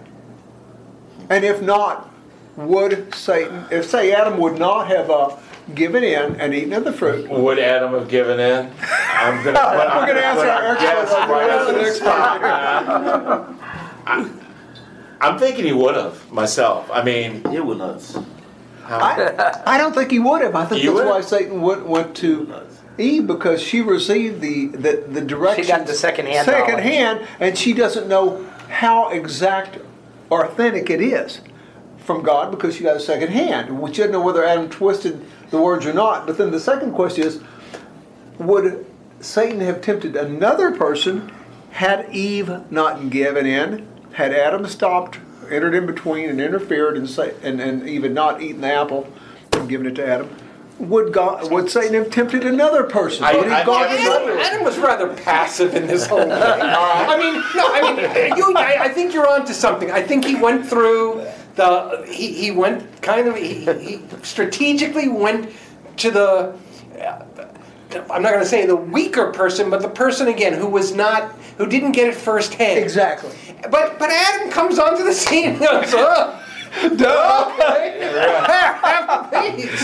[1.30, 2.10] And if not,
[2.56, 5.36] would Satan, if say Adam would not have uh,
[5.74, 8.70] given in and eaten of the fruit, Would Adam have given in?
[9.14, 9.58] I'm gonna.
[9.96, 11.10] we're going to ask our Yes,
[11.96, 12.04] expert.
[14.04, 14.36] right.
[15.20, 16.90] I'm thinking he would have myself.
[16.90, 18.16] I mean, He will not.
[18.86, 20.54] I, I don't think he would have.
[20.56, 21.10] I think You that's would?
[21.10, 22.52] why Satan went, went to
[22.98, 25.66] Eve because she received the the, the directions.
[25.66, 26.84] She got the secondhand second knowledge.
[26.84, 29.78] hand, and she doesn't know how exact
[30.28, 31.40] or authentic it is
[31.98, 33.78] from God because she got a second hand.
[33.80, 36.26] We shouldn't know whether Adam twisted the words or not.
[36.26, 37.40] But then the second question is,
[38.38, 38.86] would
[39.20, 41.30] Satan have tempted another person
[41.70, 43.86] had Eve not given in?
[44.12, 45.18] Had Adam stopped,
[45.50, 49.08] entered in between, and interfered, and say, and, and Eve had not eaten the apple
[49.52, 50.28] and given it to Adam?
[50.78, 51.50] Would God?
[51.52, 53.24] Would Satan have tempted another person?
[53.24, 54.38] I- would he I- gone I- Adam.
[54.38, 56.32] Adam was rather passive in this whole thing.
[56.32, 59.90] I mean, no, I mean, you, I, I think you're onto something.
[59.90, 65.50] I think he went through the, he, he went kind of, he, he strategically went
[65.98, 66.58] to the,
[68.10, 71.32] I'm not going to say the weaker person, but the person again who was not,
[71.58, 72.78] who didn't get it firsthand.
[72.78, 73.30] Exactly.
[73.70, 76.40] But but Adam comes onto the scene and goes, oh,
[76.96, 77.52] Duh.
[77.58, 77.98] okay.
[79.56, 79.76] He he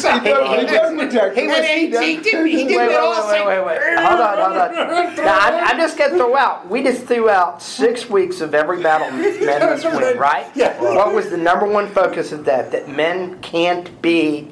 [1.35, 1.66] He, us.
[1.66, 3.99] he, he didn't, he didn't wait, all wait, wait, wait, wait.
[3.99, 5.16] Hold on, hold on.
[5.16, 6.68] Now, I'm, I'm just going to throw out.
[6.68, 10.46] We just threw out six weeks of every battle men must win, right?
[10.55, 10.81] Yeah.
[10.81, 12.70] What was the number one focus of that?
[12.70, 14.49] That men can't be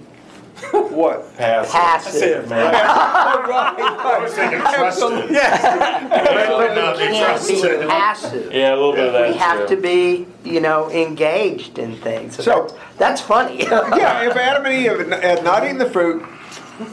[0.72, 1.36] What?
[1.36, 1.70] pass.
[1.72, 2.50] passive.
[2.52, 5.28] I was thinking trusted.
[5.30, 7.88] But Not we be can't be trusted.
[7.88, 8.52] passive.
[8.52, 9.30] Yeah, a little bit of that.
[9.32, 9.76] We have too.
[9.76, 12.36] to be, you know, engaged in things.
[12.36, 13.58] So, So- that's, that's funny.
[13.64, 16.24] Yeah, if Adam and Eve had not eaten the fruit,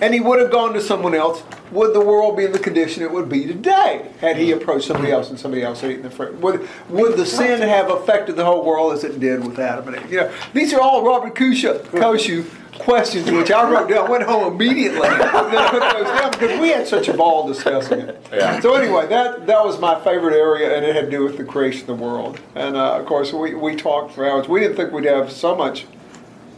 [0.01, 3.03] and he would have gone to someone else, would the world be in the condition
[3.03, 6.09] it would be today had he approached somebody else and somebody else had eaten the
[6.09, 6.35] fruit?
[6.39, 10.03] Would, would the sin have affected the whole world as it did with Adam and
[10.03, 10.11] Eve?
[10.11, 12.45] You know, these are all Robert Kusha, Koshu
[12.79, 15.21] questions which I wrote down, went home immediately, and
[15.53, 18.25] then put those down because we had such a ball discussing it.
[18.31, 18.59] Yeah.
[18.59, 21.43] So anyway, that that was my favorite area, and it had to do with the
[21.43, 22.39] creation of the world.
[22.55, 24.47] And uh, of course, we, we talked for hours.
[24.47, 25.85] We didn't think we'd have so much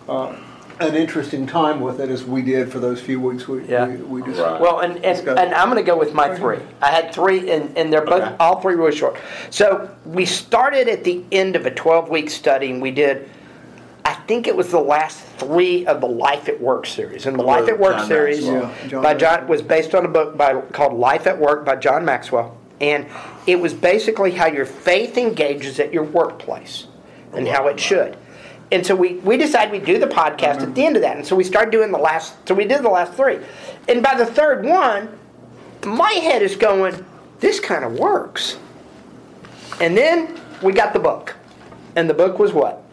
[0.07, 0.35] uh,
[0.79, 3.87] an interesting time with it as we did for those few weeks we Yeah.
[3.87, 4.59] we, we just Right.
[4.59, 6.59] Well, and, and, and I'm going to go with my three.
[6.81, 8.35] I had three, and, and they're both Okay.
[8.39, 9.17] all three really short.
[9.49, 13.29] So we started at the end of a 12 week study, and we did.
[14.05, 17.43] I think it was the last three of the Life at Work series, and the
[17.43, 18.61] oh, Life at Work John series Maxwell.
[18.61, 21.77] Yeah, John by John was based on a book by called Life at Work by
[21.77, 23.07] John Maxwell, and
[23.47, 26.87] it was basically how your faith engages at your workplace
[27.31, 28.17] and how it should.
[28.73, 30.79] And so we, we decided we'd do the podcast at the mm-hmm.
[30.79, 31.15] end of that.
[31.15, 33.37] And so we started doing the last, so we did the last three.
[33.87, 35.15] And by the third one,
[35.85, 37.05] my head is going,
[37.39, 38.57] this kind of works.
[39.79, 41.35] And then we got the book.
[41.95, 42.83] And the book was what?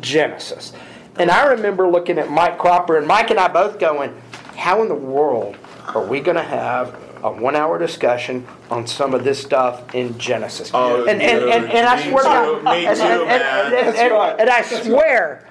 [0.00, 0.72] Genesis.
[1.20, 4.20] And I remember looking at Mike Cropper, and Mike and I both going,
[4.56, 5.56] how in the world
[5.94, 10.18] are we going to have a one hour discussion on some of this stuff in
[10.18, 10.70] Genesis?
[10.74, 13.64] Oh, and, and, and, and I swear to God, and, too, and, and, man.
[13.64, 15.46] and, That's and- and I swear,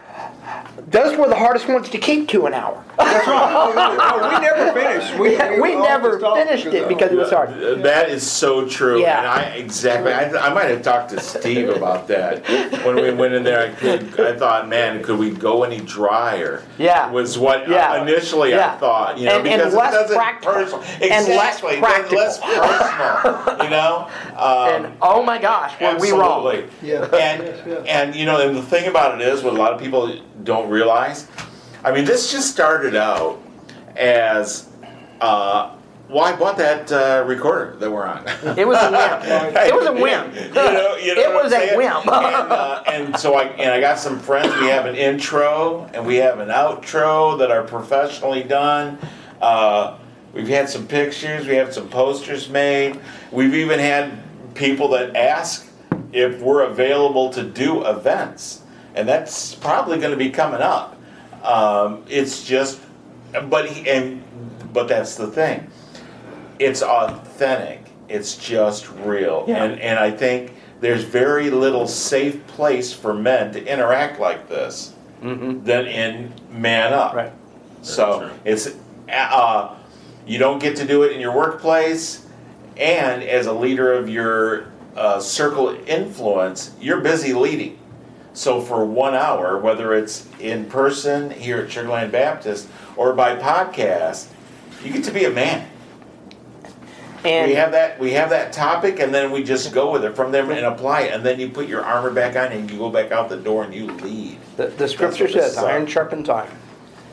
[0.87, 2.83] those were the hardest ones to keep to an hour.
[2.97, 3.53] That's right.
[3.53, 5.17] Oh, no, no, we never finished.
[5.17, 5.31] We,
[5.61, 7.49] We all never finished it I because it was hard.
[7.83, 8.99] That is so true.
[9.01, 9.19] Yeah.
[9.19, 10.11] And I exactly.
[10.13, 12.47] I, I might have talked to Steve about that
[12.85, 13.67] when we went in there.
[13.69, 16.63] I, could, I thought, man, could we go any drier?
[16.77, 17.09] Yeah.
[17.11, 18.01] Was what uh, Yeah.
[18.01, 18.73] initially Yeah.
[18.73, 19.17] I thought.
[19.17, 20.53] You know, And- and because less it doesn't practical.
[20.53, 20.83] personal.
[21.01, 21.79] And less Exactly.
[22.17, 23.63] Less personal.
[23.63, 24.09] you know.
[24.41, 26.47] Um, And oh my gosh, were we wrong?
[26.47, 26.87] Absolutely.
[26.89, 27.03] Yeah.
[27.03, 27.85] And Yes, yes.
[27.87, 30.11] and you know, and the thing about it is, what a lot of people
[30.43, 31.27] don't realize.
[31.83, 33.41] I mean, this just started out
[33.95, 34.67] as.
[35.19, 35.75] Uh,
[36.09, 38.27] well, I bought that uh, recorder that we're on.
[38.57, 39.55] It was a whim.
[39.55, 40.35] It was a whim.
[40.35, 41.95] You know, you know It was a whim.
[41.95, 44.53] and, uh, and so I and I got some friends.
[44.59, 48.97] We have an intro and we have an outro that are professionally done.
[49.41, 49.97] Uh,
[50.33, 51.47] we've had some pictures.
[51.47, 52.99] We have some posters made.
[53.31, 54.11] We've even had
[54.53, 55.65] people that ask
[56.11, 58.60] if we're available to do events,
[58.95, 60.97] and that's probably going to be coming up.
[61.43, 62.79] Um, it's just,
[63.49, 64.23] but he, and
[64.73, 65.67] but that's the thing
[66.61, 67.81] it's authentic.
[68.07, 69.45] It's just real.
[69.47, 69.63] Yeah.
[69.63, 74.93] And and I think there's very little safe place for men to interact like this
[75.65, 77.09] than in Man Up.
[77.09, 77.17] Mm-hmm.
[77.17, 77.31] Right.
[77.81, 78.75] So it's
[79.11, 79.75] uh,
[80.27, 82.27] you don't get to do it in your workplace,
[82.77, 87.79] and as a leader of your uh, circle influence, you're busy leading.
[88.33, 94.27] So for one hour, whether it's in person here at Sugarland Baptist or by podcast,
[94.83, 95.67] you get to be a man
[97.23, 100.15] And we have that we have that topic and then we just go with it
[100.15, 102.77] from there and apply it and then you put your armor back on and you
[102.79, 106.49] go back out the door and you lead the, the scripture says, "Iron sharpens iron,"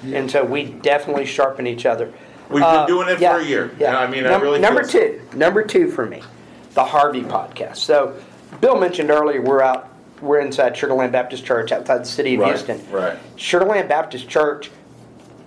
[0.05, 2.13] and so we definitely sharpen each other.
[2.49, 3.89] we've Uh, been doing it yeah, for a year Yeah.
[3.89, 6.23] And i mean i really number two, number two for me,
[6.75, 7.77] the Harvey podcast.
[7.77, 8.15] So,
[8.63, 12.49] Bill mentioned earlier we're out, we're inside Sugarland Baptist Church outside the city of right
[12.51, 12.91] Houston.
[12.91, 14.71] right Sugarland Baptist Church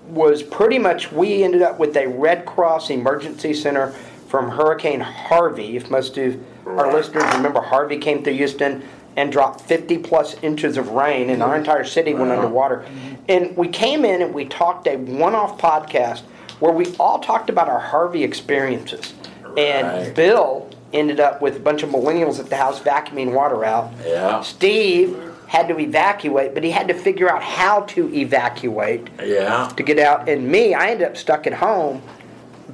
[0.08, 3.92] was pretty much, we ended up with a Red Cross Emergency Center
[4.28, 5.78] from Hurricane Harvey.
[5.78, 8.84] If most of our listeners remember, Harvey came through Houston
[9.16, 12.86] and dropped 50 plus inches of rain, and our entire city went underwater.
[13.28, 16.22] And we came in and we talked a one off podcast
[16.60, 19.14] where we all talked about our Harvey experiences.
[19.58, 23.92] And Bill ended up with a bunch of millennials at the house vacuuming water out.
[24.06, 24.42] Yeah.
[24.42, 29.84] Steve had to evacuate, but he had to figure out how to evacuate yeah to
[29.84, 30.30] get out.
[30.30, 32.02] And me, I ended up stuck at home.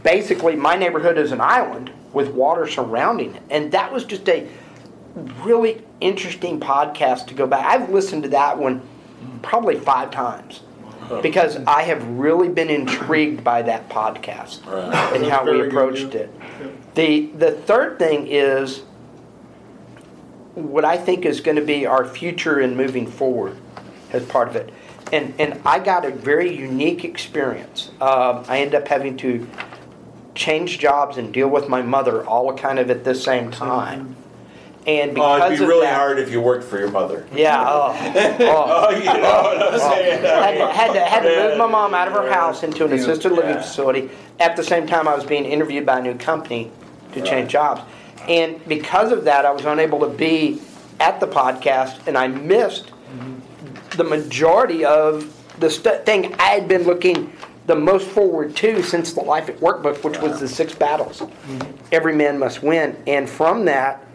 [0.04, 3.42] Basically, my neighborhood is an island with water surrounding it.
[3.50, 4.48] And that was just a
[5.44, 7.66] really interesting podcast to go back.
[7.66, 8.82] I've listened to that one
[9.42, 10.62] probably five times
[11.22, 15.16] because I have really been intrigued by that podcast Right.
[15.16, 16.22] and how we Very good, approached yeah.
[16.22, 16.87] it.
[16.98, 18.82] The the third thing is
[20.56, 23.56] what I think is going to be our future in moving forward
[24.12, 24.74] as part of it.
[25.14, 27.92] And and I got a very unique experience.
[28.02, 29.48] Um, I ended up having to
[30.34, 34.16] change jobs and deal with my mother all kind of at the same time.
[34.88, 37.28] And oh because it'd be of really that, hard if you worked for your mother
[37.32, 37.64] Yeah.
[37.68, 38.98] Oh, oh oh.
[38.98, 42.08] you know what i'm saying had, to, had, to, had to move my mom out
[42.08, 43.62] of her house into an assisted living Yeah.
[43.62, 44.10] facility.
[44.40, 46.72] At the same time, I was being interviewed by a new company
[47.22, 47.82] to change jobs.
[48.28, 50.62] And because of that, I was unable to be
[51.00, 52.92] at the podcast, and I missed
[53.92, 57.34] the majority of the stu- thing I had been looking
[57.66, 61.20] the most forward to since the Life at Work book, which was the six battles.
[61.20, 61.86] Mm-hmm.
[61.92, 62.96] Every man must win.
[63.08, 64.06] And from that,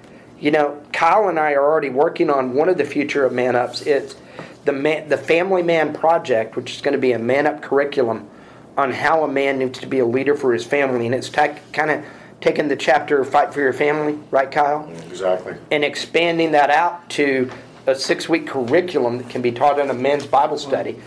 [0.41, 3.55] you know, Kyle and I are already working on one of the future of Man
[3.55, 3.83] Ups.
[3.83, 4.17] It's
[4.65, 8.29] the man, the Family Man Project, which is going to be a Man Up curriculum
[8.77, 11.55] on how a man needs to be a leader for his family, and it's ta-
[11.73, 12.05] kind of
[12.43, 15.55] taking the chapter "Fight for Your Family," right, Kyle, Exactly.
[15.71, 17.49] and expanding that out to
[17.87, 21.01] a six-week curriculum that can be taught in a men's Bible study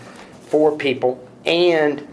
[0.48, 1.22] for people.
[1.44, 2.06] And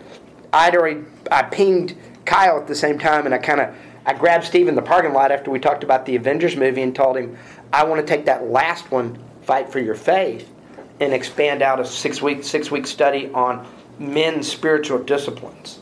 [0.52, 3.70] I'd already I pinged Kyle at the same time, and I kind of
[4.06, 6.94] I grabbed Steve in the parking lot after we talked about the Avengers movie and
[6.94, 7.38] told him
[7.72, 10.48] I want to take that last one, "Fight for Your Faith,"
[11.00, 13.66] and expand out a six-week six-week study on
[14.00, 15.80] men's spiritual disciplines.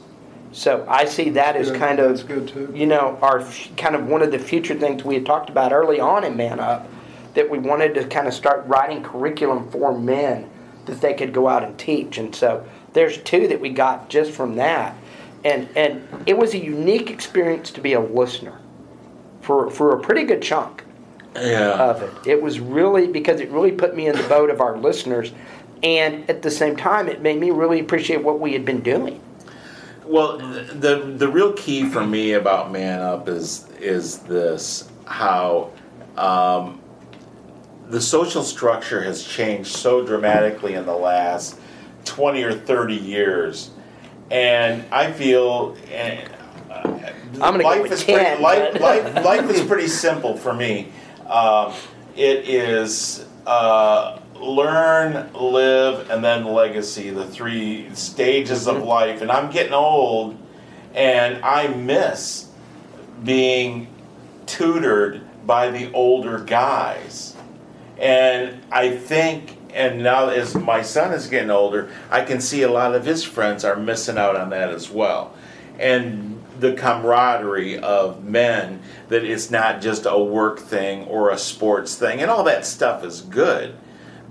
[0.51, 1.79] So I see that as Good.
[1.79, 2.73] kind of That's good, too.
[2.75, 5.71] you know, our f- kind of one of the future things we had talked about
[5.71, 6.87] early on in Man Up
[7.33, 10.49] that we wanted to kind of start writing curriculum for men
[10.85, 12.17] that they could go out and teach.
[12.17, 14.95] And so there's two that we got just from that.
[15.45, 18.59] And and it was a unique experience to be a listener
[19.41, 20.83] for for a pretty good chunk
[21.35, 22.13] yeah of it.
[22.27, 25.31] It was really because it really put me in the boat of our listeners
[25.81, 29.19] and at the same time it made me really appreciate what we had been doing.
[30.05, 35.71] Well, the the real key for me about Man Up is is this how
[36.17, 36.81] um,
[37.89, 41.57] the social structure has changed so dramatically in the last
[42.03, 43.71] twenty or thirty years,
[44.29, 45.77] and I feel.
[45.91, 46.29] And,
[47.35, 50.91] I'm gonna go life with is pretty, life, life, life is pretty simple for me.
[51.27, 51.73] Um,
[52.15, 57.09] it is uh, learn, live, and then legacy.
[57.09, 60.37] The three stages of life, and I'm getting old,
[60.93, 62.47] and I miss
[63.23, 63.87] being
[64.45, 67.35] tutored by the older guys.
[67.97, 72.71] And I think, and now as my son is getting older, I can see a
[72.71, 75.35] lot of his friends are missing out on that as well.
[75.79, 81.95] And the camaraderie of men, that it's not just a work thing or a sports
[81.95, 83.75] thing, and all that stuff is good.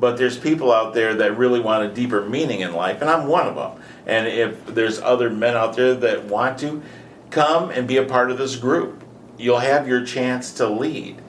[0.01, 3.29] But there's people out there that really want a deeper meaning in life, and I'm
[3.29, 3.83] one of them.
[4.07, 6.83] And if there's other men out there that want to,
[7.31, 9.05] come and be a part of this group.
[9.39, 11.21] You'll have your chance to lead.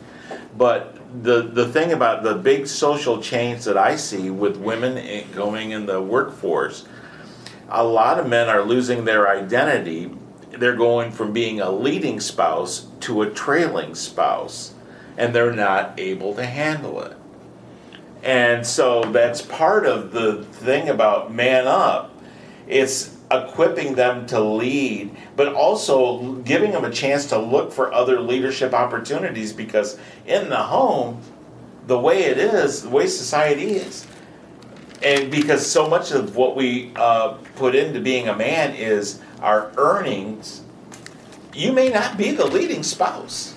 [0.58, 5.26] But the the thing about the big social change that I see with women i-
[5.36, 6.86] going in the workforce,
[7.70, 10.12] a lot of men are losing their identity.
[10.52, 14.74] They're going from being a leading spouse to a trailing spouse,
[15.18, 17.14] and they're not able to handle it.
[18.24, 22.16] And so that's part of the thing about man up.
[22.68, 28.20] It's equipping them to lead, but also giving them a chance to look for other
[28.20, 31.22] leadership opportunities because in the home,
[31.88, 34.06] the way it is, the way society is,
[35.02, 39.72] and because so much of what we uh, put into being a man is our
[39.78, 40.62] earnings,
[41.54, 43.56] you may not be the leading spouse.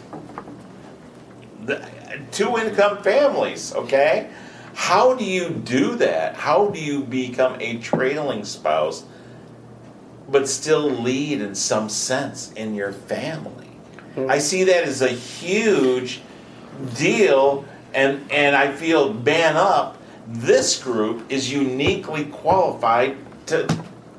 [1.65, 1.87] The,
[2.31, 4.31] two income families, okay?
[4.75, 6.35] How do you do that?
[6.35, 9.05] How do you become a trailing spouse
[10.29, 13.67] but still lead in some sense in your family?
[14.15, 14.31] Hmm.
[14.31, 16.21] I see that as a huge
[16.97, 23.67] deal and and I feel man up this group is uniquely qualified to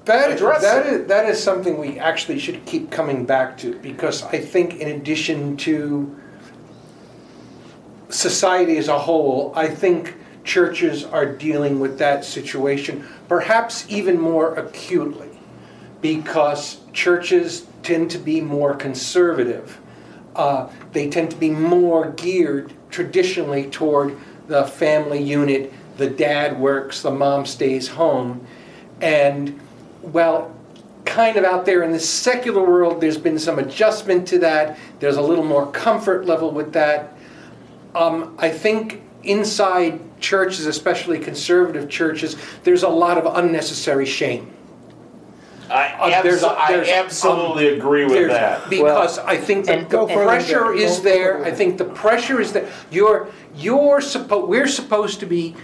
[0.05, 0.93] That, address that, it.
[1.01, 4.89] is, that is something we actually should keep coming back to because I think, in
[4.89, 6.15] addition to
[8.09, 14.55] society as a whole, I think churches are dealing with that situation perhaps even more
[14.55, 15.29] acutely
[16.01, 19.79] because churches tend to be more conservative.
[20.35, 25.73] Uh, they tend to be more geared traditionally toward the family unit.
[25.97, 28.45] The dad works, the mom stays home.
[29.01, 29.59] And,
[30.01, 30.53] well,
[31.05, 34.77] kind of out there in the secular world, there's been some adjustment to that.
[34.99, 37.17] There's a little more comfort level with that.
[37.95, 44.51] Um, I think inside churches, especially conservative churches, there's a lot of unnecessary shame.
[45.69, 48.69] I, Uh, there's abso- a- I there's, um, absolutely agree with There's- that.
[48.69, 50.83] Because I think the, and- the Go pressure with that.
[50.85, 51.33] is Go there.
[51.39, 55.55] further I think the pressure is that you're you're supposed we're supposed to be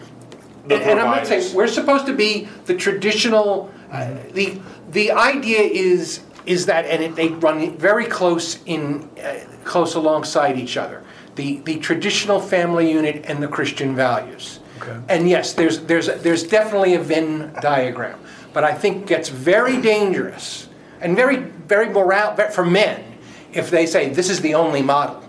[0.68, 4.60] The and I'm not saying we're supposed to be the traditional uh, the
[4.92, 9.34] the idea is is that and it, they run very close in uh,
[9.66, 11.04] close alongside each other.
[11.36, 14.60] The the traditional family unit and the Christian values.
[14.82, 15.00] Okay.
[15.10, 18.20] And yes, there's there's there's definitely a Venn diagram,
[18.54, 20.68] but I think it gets very dangerous
[21.00, 23.04] and very very moral for men
[23.54, 25.24] if they say this is the only model,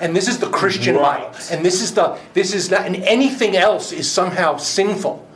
[0.00, 3.56] and this is the Christian model, and this is the this is not, and anything
[3.56, 5.26] else is somehow sinful.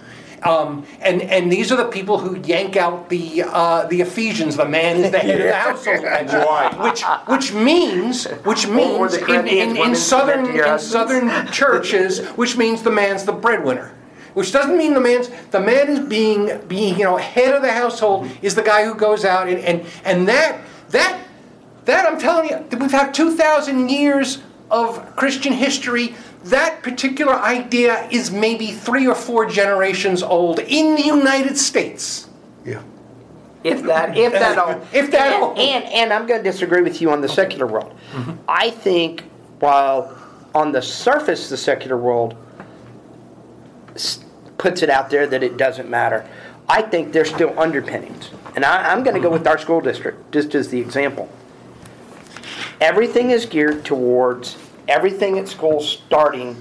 [0.47, 4.57] Um, and and these are the people who yank out the uh, the Ephesians.
[4.57, 5.55] The man is the head of the
[6.33, 11.47] household, which which means which means in, in, in southern submit to your in southern
[11.53, 13.93] churches, which means the man's the breadwinner.
[14.35, 17.73] Which doesn't mean the man's the man is being being you know head of the
[17.73, 21.21] household is the guy who goes out and and, and that that
[21.87, 26.15] that I'm telling you we've had two thousand years of Christian history.
[26.45, 32.29] That particular idea is maybe three or four generations old in the United States.
[32.65, 32.83] Yeah.
[33.65, 34.81] If that, if that all.
[34.93, 37.67] If that and, all- And, and I'm going to disagree with you on the secular
[37.67, 37.97] world.
[38.13, 38.33] Mm-hmm.
[38.49, 39.25] I think
[39.59, 40.17] while
[40.55, 42.37] on the surface the secular world
[44.59, 46.29] puts it out there that it doesn't matter,
[46.69, 48.31] I think there's still underpinnings.
[48.55, 49.39] And I, I'm going to go mm-hmm.
[49.39, 51.29] with our school district, just as the example.
[52.81, 54.57] Everything is geared towards
[54.89, 56.57] everything at school starting.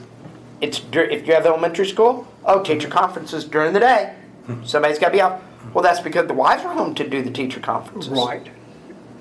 [0.61, 4.15] It's if you have elementary school, oh, teacher conferences during the day.
[4.45, 4.63] Hmm.
[4.63, 5.41] Somebody's got to be out.
[5.73, 8.11] Well, that's because the wives are home to do the teacher conferences.
[8.11, 8.47] Right.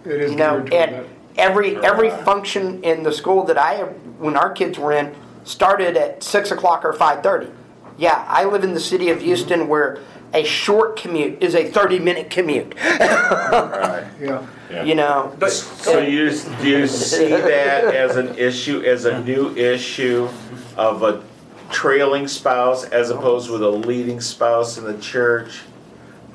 [0.04, 1.06] It is You know, and that.
[1.36, 5.14] every every function in the school that I when our kids were in
[5.44, 7.48] started at six o'clock or five thirty.
[7.96, 10.00] Yeah, I live in the city of Houston where
[10.34, 12.74] a short commute is a thirty minute commute.
[12.84, 14.06] Right.
[14.20, 14.82] Yeah.
[14.82, 16.30] You know, But So you,
[16.60, 20.28] do you see that as an issue, as a new issue
[20.76, 21.22] of a
[21.70, 25.60] trailing spouse as opposed with a leading spouse in the church?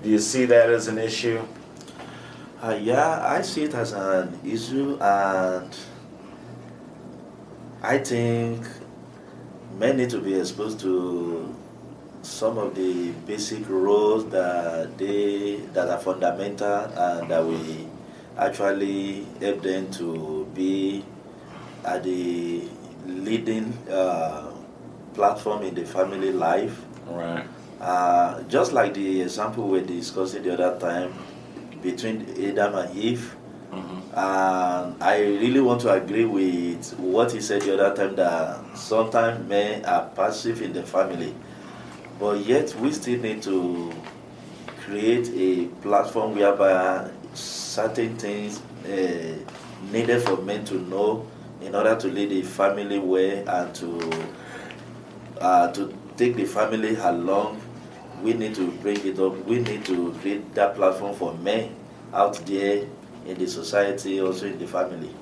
[0.03, 1.41] Do you see that as an issue?
[2.61, 5.75] Uh, yeah, I see it as an issue, and
[7.81, 8.65] I think
[9.77, 11.53] men need to be exposed to
[12.30, 17.88] some of the basic rules that they that are fundamental and that we
[18.38, 21.03] actually help them to be
[21.84, 22.63] at the
[23.07, 24.51] leading uh,
[25.13, 26.80] platform in the family life.
[27.07, 27.45] Right.
[27.82, 31.13] Uh, just like the example we were discussing the other time
[31.82, 33.36] between Adam and Eve.
[34.11, 39.47] And I really want to agree with what he said the other time that sometimes
[39.47, 41.34] men are passive in the family,
[42.20, 43.93] but yet we still need to
[44.82, 49.36] create a platform whereby certain things uh,
[49.91, 51.26] needed for men to know
[51.61, 54.30] in order to lead a family well and to
[55.39, 57.61] uh, to take the family along.
[58.22, 59.38] We need to bring it up.
[59.45, 61.74] We need to create that platform for men
[62.13, 62.86] out there
[63.26, 65.13] in the society, also in the family.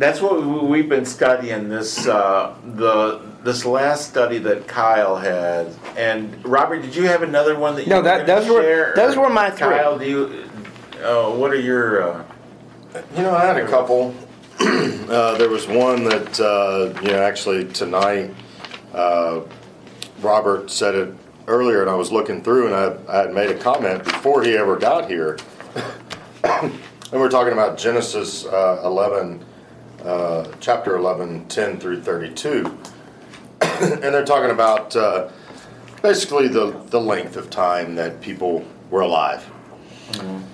[0.00, 5.66] That's what we- we've been studying this uh, the this last study that Kyle had.
[5.94, 8.62] And Robert, did you have another one that you No, were that- gonna those were-
[8.62, 8.92] share?
[8.96, 9.68] those Or were my three.
[9.68, 10.30] Kyle, do you?
[11.04, 12.02] Uh, what are your?
[12.02, 12.22] Uh,
[13.14, 14.14] You know, I had a couple.
[14.60, 18.30] uh, there was one that, uh, you know, actually tonight,
[18.94, 19.40] uh,
[20.22, 21.14] Robert said it
[21.46, 24.56] earlier, and I was looking through, and I, I had made a comment before he
[24.56, 25.36] ever got here.
[26.44, 26.72] and
[27.12, 29.44] we're talking about Genesis uh, 11,
[30.04, 32.66] uh, chapter 11, 10 through 32.
[33.60, 35.30] and they're talking about uh,
[36.02, 39.48] basically the, the length of time that people were alive.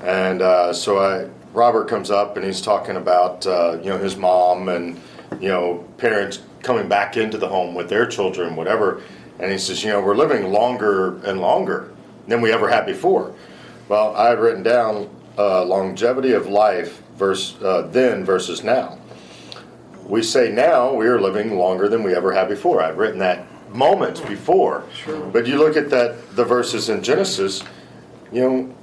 [0.03, 4.17] And uh, so I, Robert comes up and he's talking about uh, you know his
[4.17, 5.01] mom and
[5.41, 9.03] you know parents coming back into the home with their children, whatever.
[9.39, 11.93] And he says, you know, we're living longer and longer
[12.27, 13.35] than we ever had before.
[13.89, 18.99] Well, I had written down uh, longevity of life versus uh, then versus now.
[20.09, 22.81] We say now we are living longer than we ever had before.
[22.81, 24.85] I've written that moments before.
[24.95, 25.27] Sure.
[25.27, 27.65] But you look at that the verses in Genesis,
[28.33, 28.75] you know,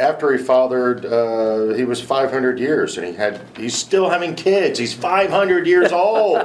[0.00, 4.78] after he fathered, uh, he was 500 years, and he had he's still having kids.
[4.78, 6.42] He's 500 years old.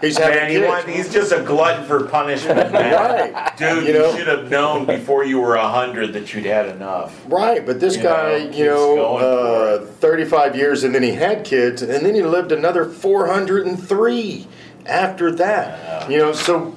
[0.00, 0.66] He's having man, he kids.
[0.68, 3.32] want, he's just a glutton for punishment, man.
[3.32, 3.56] Right.
[3.56, 4.16] Dude, You you, know?
[4.16, 7.20] should have known before you were a hundred that you'd had enough.
[7.28, 11.44] Right, but this You guy, know, you know, uh, 35 years, and then he had
[11.44, 14.46] kids, and then he lived another 403
[14.86, 16.10] after that.
[16.10, 16.74] You know, so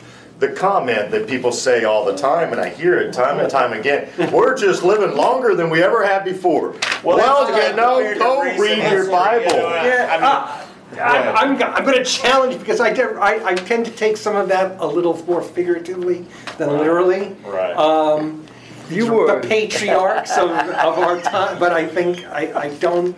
[0.47, 3.71] the comment that people say all the time, and I hear it time and time
[3.73, 6.75] again, we're just living longer than we ever had before.
[7.03, 9.55] Well, that's you like know, go reason read your Bible.
[9.55, 10.69] you I- Yeah, I mean, uh,
[11.01, 14.35] I'm, I'm, I'm going to challenge because I, do- I, I tend to take some
[14.35, 16.25] of that a little more figuratively
[16.57, 17.35] than literally.
[17.45, 17.75] Right.
[17.75, 18.45] Um,
[18.89, 23.15] You were the patriarchs of, of our time, but I think I, I don't.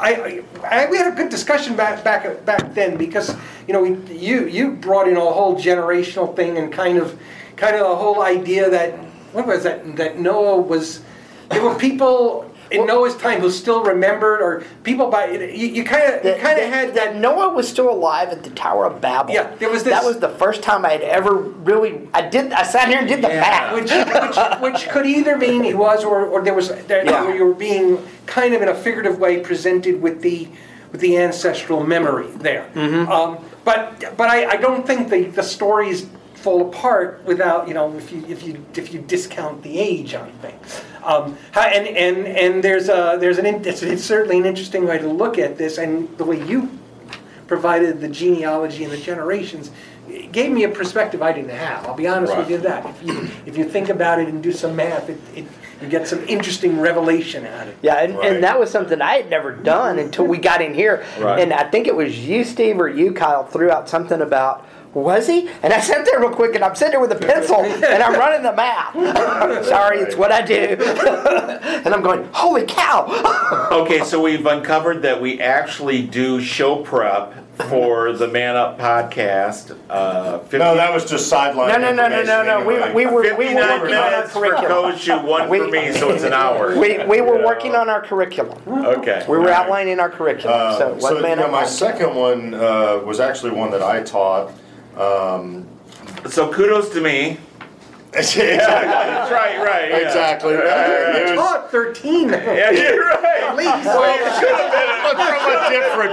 [0.00, 3.34] I, I, I, we had a good discussion back back back then because
[3.66, 7.18] you know we, you you brought in a whole generational thing and kind of
[7.56, 8.94] kind of the whole idea that
[9.32, 11.02] what was that that Noah was
[11.50, 16.24] there were people in Noah's time who still remembered or people by you kind of
[16.24, 19.32] you kind of had that Noah was still alive at the Tower of Babel.
[19.34, 22.08] Yeah, there was this- That was the first time I had ever really.
[22.12, 22.52] I did.
[22.52, 23.74] I sat here and did the math.
[23.74, 27.32] which, which, which could either mean he was, or, or there was, there, Yeah.
[27.32, 30.48] you were being kind of in a figurative way presented with the,
[30.92, 32.68] with the ancestral memory there.
[32.74, 33.10] Mm-hmm.
[33.10, 36.06] Um, but, but I, I don't think the, the stories
[36.38, 40.30] fall apart without, you know, if you, if you, if you discount the age on
[40.40, 40.82] things.
[41.04, 44.98] Um, and, and, and there's a, there's an, in- it's, it's certainly an interesting way
[44.98, 46.70] to look at this, and the way you
[47.48, 49.70] provided the genealogy and the generations
[50.32, 51.86] gave me a perspective I didn't have.
[51.86, 54.52] I'll be honest with you that if you if you think about it and do
[54.52, 55.44] some math, it, it
[55.82, 57.76] you get some interesting revelation out of it.
[57.82, 58.32] Yeah, and, Right.
[58.32, 61.04] and that was something I had never done until we got in here.
[61.20, 61.40] Right.
[61.40, 65.26] And I think it was you, Steve, or you, Kyle, threw out something about was
[65.26, 65.48] he?
[65.62, 68.14] And I sat there real quick, and I'm sitting there with a pencil, and I'm
[68.18, 68.94] running the math.
[69.66, 70.54] Sorry, it's what I do.
[71.84, 73.06] and I'm going, holy cow!
[73.68, 77.34] Okay, so we've uncovered that we actually do show prep
[77.68, 79.76] for the Man Up podcast.
[79.88, 81.68] Uh, 50, No, that was just sideline.
[81.68, 82.64] No, no, no, no, no, no.
[82.66, 85.26] We, we were we were working on our minutes for curriculum.
[85.26, 86.78] One We- for me, so it's an hour.
[86.78, 87.46] We, we were Yeah.
[87.46, 88.58] working on our curriculum.
[88.66, 89.24] Okay.
[89.28, 89.56] We were All right.
[89.56, 90.56] outlining our curriculum.
[90.58, 91.68] Uh, so, so what man you know, up my on?
[91.68, 94.52] second one uh, was actually one that I taught.
[96.28, 97.38] So kudos to me.
[98.14, 98.42] exactly.
[98.56, 99.90] That's right, right.
[99.90, 99.96] yeah.
[99.98, 100.54] Exactly.
[100.54, 102.28] Uh, it was Taught 13.
[102.30, 103.42] Yeah, you're right.
[103.42, 103.84] At least.
[103.84, 105.20] Well, you should have been from
[105.50, 106.10] a different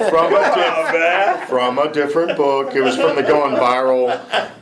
[0.00, 0.08] book.
[0.10, 1.46] From a, diff- man.
[1.48, 2.74] from a different book.
[2.74, 4.08] It was from the Going Viral.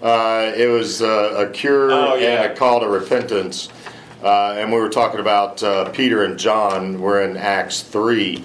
[0.02, 2.42] Uh, it was uh, a cure Oh, yeah.
[2.42, 3.68] and a call to repentance.
[4.22, 7.00] uh, and we were talking about uh, Peter and John.
[7.00, 8.44] We're in Acts three,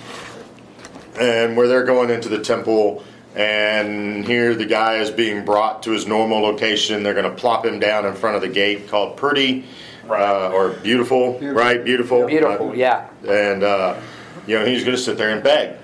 [1.19, 3.03] and where they're going into the temple.
[3.35, 7.01] And here the guy is being brought to his normal location.
[7.03, 9.65] They're going to plop him down in front of the gate called Pretty,
[10.07, 11.83] uh, or Beautiful, right?
[11.83, 12.27] Beautiful.
[12.27, 13.09] Beautiful, Uh, yeah.
[13.27, 13.99] And, uh,
[14.45, 15.77] you know, he's going to sit there and beg.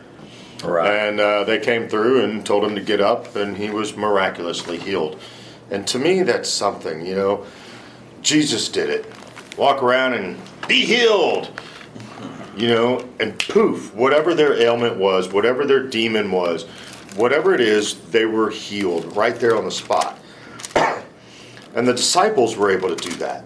[0.63, 1.07] Right.
[1.07, 4.77] And uh, they came through and told him to get up, and he was miraculously
[4.77, 5.19] healed.
[5.71, 7.45] And to me, that's something, you know.
[8.21, 9.05] Jesus did it.
[9.57, 10.37] Walk around and
[10.67, 11.49] be healed,
[12.57, 16.65] you know, and poof, whatever their ailment was, whatever their demon was,
[17.15, 20.19] whatever it is, they were healed right there on the spot.
[21.75, 23.43] and the disciples were able to do that.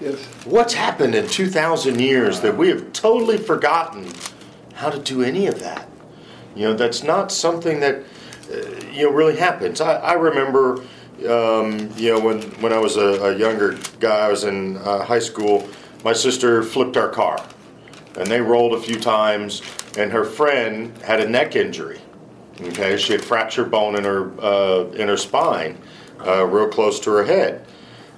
[0.00, 0.24] Yes.
[0.44, 4.10] What's happened in 2,000 years that we have totally forgotten
[4.74, 5.88] how to do any of that?
[6.54, 7.96] You know, that's not something that,
[8.50, 8.56] uh,
[8.92, 9.80] you know, really happens.
[9.80, 10.82] I, I remember,
[11.28, 15.04] um, you know, when, when I was a, a younger guy, I was in uh,
[15.04, 15.68] high school,
[16.02, 17.44] my sister flipped our car.
[18.16, 19.62] And they rolled a few times,
[19.96, 22.00] and her friend had a neck injury.
[22.62, 25.78] Okay, she had fractured bone in her uh, in her spine,
[26.26, 27.64] uh, real close to her head.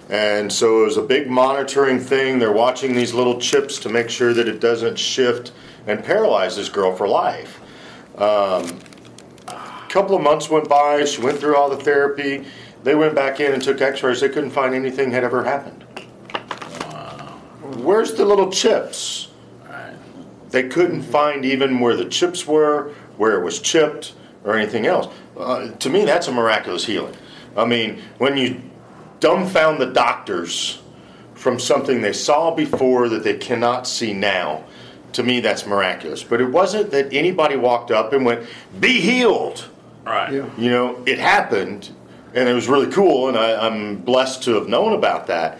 [0.08, 2.38] And so it was a big monitoring thing.
[2.38, 5.52] They're watching these little chips to make sure that it doesn't shift
[5.86, 7.60] and paralyze this girl for life.
[8.18, 8.78] Um,
[9.48, 11.04] a couple of months went by.
[11.04, 12.44] She went through all the therapy.
[12.82, 14.20] They went back in and took X-rays.
[14.20, 15.84] They couldn't find anything had ever happened.
[17.62, 19.28] Where's the little chips?
[20.50, 24.12] They couldn't find even where the chips were, where it was chipped,
[24.44, 25.12] or anything else.
[25.36, 27.14] Uh, to me, that's a miraculous healing.
[27.56, 28.60] I mean, when you
[29.20, 30.80] dumbfound the doctors
[31.34, 34.64] from something they saw before that they cannot see now,
[35.12, 36.22] to me, that's miraculous.
[36.22, 38.46] But it wasn't that anybody walked up and went,
[38.80, 39.68] "Be healed."
[40.04, 40.32] Right.
[40.32, 40.48] Yeah.
[40.56, 41.90] You know, it happened,
[42.34, 45.58] and it was really cool, and I, I'm blessed to have known about that.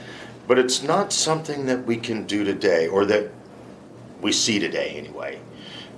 [0.48, 3.30] But it's not something that we can do today, or that
[4.20, 5.38] we see today anyway.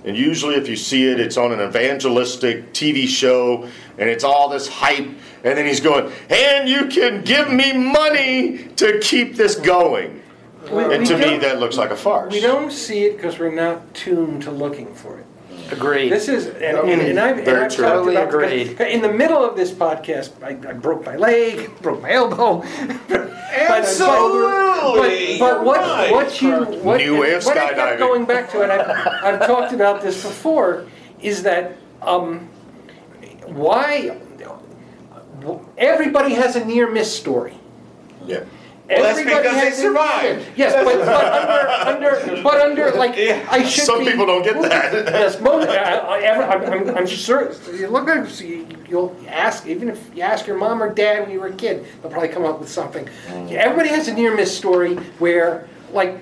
[0.05, 4.49] And usually, if you see it, it's on an evangelistic TV show, and it's all
[4.49, 5.07] this hype.
[5.43, 10.21] And then he's going, "And you can give me money to keep this going."
[10.71, 12.33] and we to me, that looks like a farce.
[12.33, 15.25] We don't see it because we're not tuned to looking for it.
[15.71, 16.11] Agreed.
[16.11, 17.85] This is, and, and, and I've, and I've true.
[17.85, 18.79] talked Totally about agreed.
[18.81, 22.63] In the middle of this podcast, I, I broke my leg, broke my elbow.
[23.49, 25.39] Absolutely.
[25.39, 27.75] But, but what, You're what you, what, New way of what I skydiving.
[27.75, 29.07] kept going back to, and I've,
[29.41, 30.85] I've talked about this before,
[31.21, 32.49] is that um,
[33.45, 34.19] why
[35.77, 37.57] everybody has a near miss story.
[38.25, 38.43] Yeah.
[38.87, 40.47] Well, that's Everybody because they has survived.
[40.55, 43.45] Yes, but, but under, under, but under, like, Yeah.
[43.49, 44.93] I should Some be- people don't get that.
[45.15, 48.07] Yes, most, I, I, I'm, I'm, sure, you look
[48.87, 51.85] you'll ask, even if you ask your mom or dad when you were a kid,
[52.01, 53.07] they'll probably come up with something.
[53.27, 53.51] Mm.
[53.53, 56.19] Everybody has a near miss story where, like,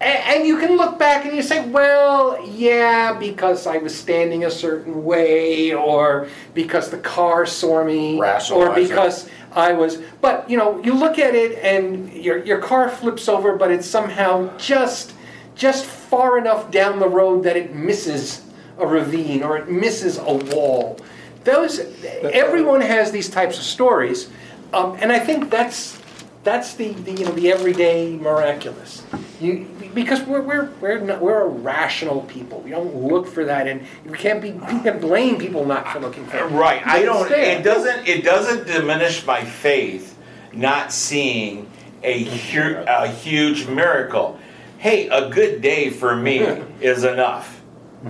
[0.00, 4.50] and you can look back and you say, well, yeah, because I was standing a
[4.50, 8.20] certain way, or because the car saw me,
[8.52, 9.98] or because I was.
[10.20, 13.86] But you know, you look at it and your your car flips over, but it's
[13.86, 15.14] somehow just
[15.54, 18.42] just far enough down the road that it misses
[18.78, 20.98] a ravine or it misses a wall.
[21.44, 21.80] Those
[22.22, 24.28] everyone has these types of stories,
[24.72, 25.98] um, and I think that's
[26.44, 29.02] that's the, the you know the everyday miraculous.
[29.40, 32.60] You because we're we're we're not, we're a rational people.
[32.60, 36.00] We don't look for that, and we can't be we can blame people not for
[36.00, 36.50] looking for it.
[36.50, 36.84] Right.
[36.84, 37.30] I don't.
[37.30, 38.08] It doesn't.
[38.08, 40.16] It doesn't diminish my faith
[40.52, 41.70] not seeing
[42.02, 44.38] a, hu- a huge miracle.
[44.78, 46.38] Hey, a good day for me
[46.80, 47.60] is enough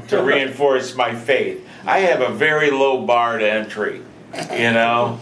[0.09, 1.67] to reinforce my faith.
[1.87, 4.03] I have a very low bar to entry.
[4.53, 5.21] You know.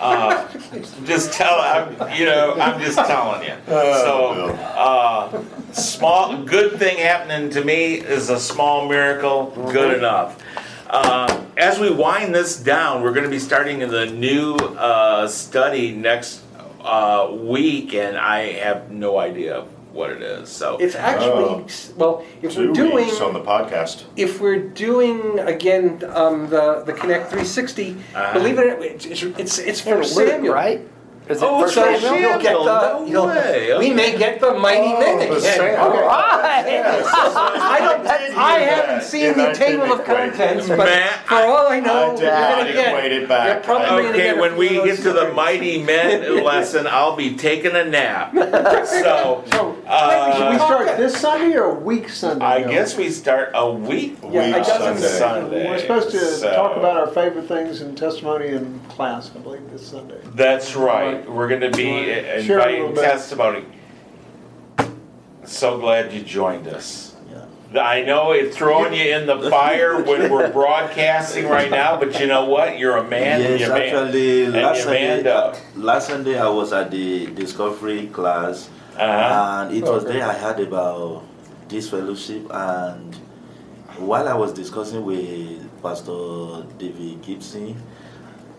[0.00, 0.46] Uh,
[1.04, 1.60] just tell.
[1.60, 2.54] I'm, you know.
[2.54, 3.54] I'm just telling you.
[3.66, 9.52] So, uh, small good thing happening to me is a small miracle.
[9.72, 10.42] Good enough.
[10.88, 15.26] Uh, as we wind this down, we're going to be starting in the new uh,
[15.26, 16.42] study next
[16.82, 19.66] uh, week, and I have no idea
[19.96, 20.48] what it is.
[20.50, 21.66] So It's actually Oh.
[21.96, 24.04] well, if Two we're doing weeks on the podcast.
[24.16, 28.32] if we're doing again um, the the Connect 360, Uh-huh.
[28.34, 30.80] believe it, or not, it's it's it's, it's for Luke, Samuel, right?
[31.28, 32.20] Is it Oh, for it's for Samuel?
[32.20, 33.94] You'll get the, No you'll- way, We okay.
[33.94, 35.40] may get the mighty Oh, men the again.
[35.40, 36.00] Sam- Okay.
[36.02, 36.64] Right.
[36.68, 38.06] I don't.
[38.38, 40.06] I haven't seen And the I table of equate.
[40.34, 42.88] contents, but Matt, for all I know, I did you're not gonna get.
[42.94, 43.46] equate it back.
[43.48, 47.16] You're probably gonna Okay, get when we get those to the mighty men lesson, I'll
[47.16, 48.32] be taking a nap.
[48.34, 52.44] So, Should we uh, start this Sunday or a week Sunday?
[52.44, 52.70] I Bill?
[52.70, 55.00] guess we start a week Yeah, Week Sunday.
[55.00, 55.68] Sunday.
[55.70, 59.68] We're supposed to So- talk about our favorite things in testimony in class, I believe,
[59.72, 60.18] this Sunday.
[60.34, 61.15] That's right.
[61.26, 63.02] We're going to be Share a inviting little bit.
[63.04, 63.64] testimony.
[65.44, 67.04] So glad you joined us.
[67.76, 72.26] I know it's throwing you in the fire when we're broadcasting right now, but you
[72.26, 72.78] know what?
[72.78, 73.40] You're a man.
[73.42, 75.56] and yes, you man, actually, and last you Sunday, manned up.
[75.74, 79.66] last Sunday I was at the discovery class, Uh-huh.
[79.68, 81.24] and it was there I heard about
[81.68, 82.46] this fellowship.
[82.50, 83.14] And
[83.98, 87.76] while I was discussing with Pastor David Gibson,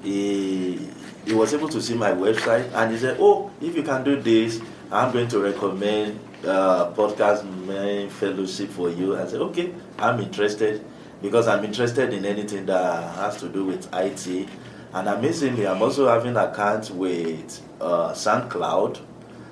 [0.08, 0.80] he
[1.26, 4.22] he was able to see my website, and he said, "Oh, if you can do
[4.22, 10.20] this, I'm going to recommend uh, podcast main fellowship for you." I said, "Okay, I'm
[10.20, 10.84] interested."
[11.20, 14.48] Because I'm interested in anything that has to do with IT,
[14.94, 19.02] and amazingly, I'm also having account with uh, SoundCloud.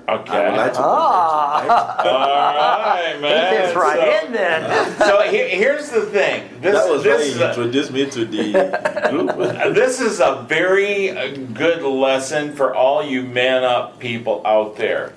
[0.08, 0.32] Okay.
[0.36, 1.96] I would like to Ah.
[1.98, 4.98] connect All right, He fits right so, in then.
[4.98, 6.48] So he- here's the thing.
[6.60, 8.52] This, That was this why is he introduced me to the
[9.10, 9.36] group.
[9.74, 15.12] This is a very uh, good lesson for all you man up people out there.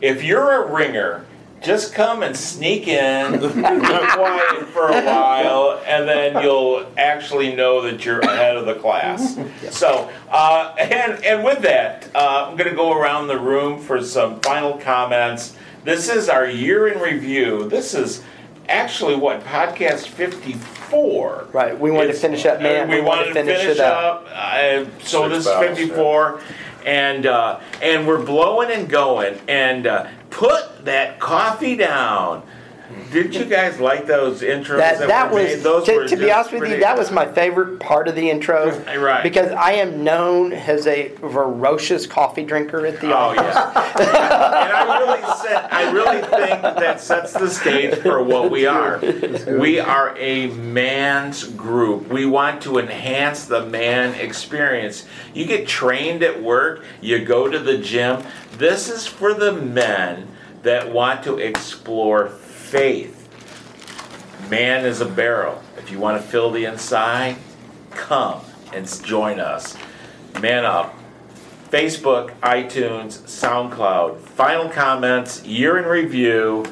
[0.00, 1.26] If you're a ringer,
[1.62, 7.82] just come and sneak in, be quiet for a while, and then you'll actually know
[7.82, 9.38] that you're ahead of the class.
[9.70, 14.02] So, uh, and and with that, uh, I'm going to go around the room for
[14.02, 15.54] some final comments.
[15.84, 17.68] This is our year in review.
[17.68, 18.22] This is
[18.68, 21.48] actually what podcast 54.
[21.52, 22.88] Right, we wanted to finish up, man.
[22.88, 24.26] We, We wanted wanted to to finish finish it up.
[24.26, 24.28] up.
[24.30, 26.40] Uh, so Six this is battles, 54,
[26.86, 29.38] and uh, and we're blowing and going.
[29.48, 32.42] And uh, put that coffee down.
[33.12, 35.58] Did you guys like those intros that, That, that was, made?
[35.60, 38.70] Those to, to be honest with you, that was my favorite part of the intro.
[39.00, 39.22] Right.
[39.22, 43.54] Because I am known as a ferocious coffee drinker at the Oh office.
[43.54, 48.66] yeah, and I really said, I really think that sets the stage for what we
[48.66, 49.00] are.
[49.60, 52.08] We are a man's group.
[52.08, 55.06] We want to enhance the man experience.
[55.34, 58.24] You get trained at work, you go to the gym.
[58.56, 60.28] This is for the men
[60.62, 63.16] that want to explore faith.
[64.50, 65.62] Man is a barrel.
[65.76, 67.36] If you want to fill the inside,
[67.90, 68.40] come
[68.72, 69.76] and join us.
[70.40, 70.94] Man up.
[71.70, 74.18] Facebook, iTunes, SoundCloud.
[74.20, 76.64] Final comments, year in review.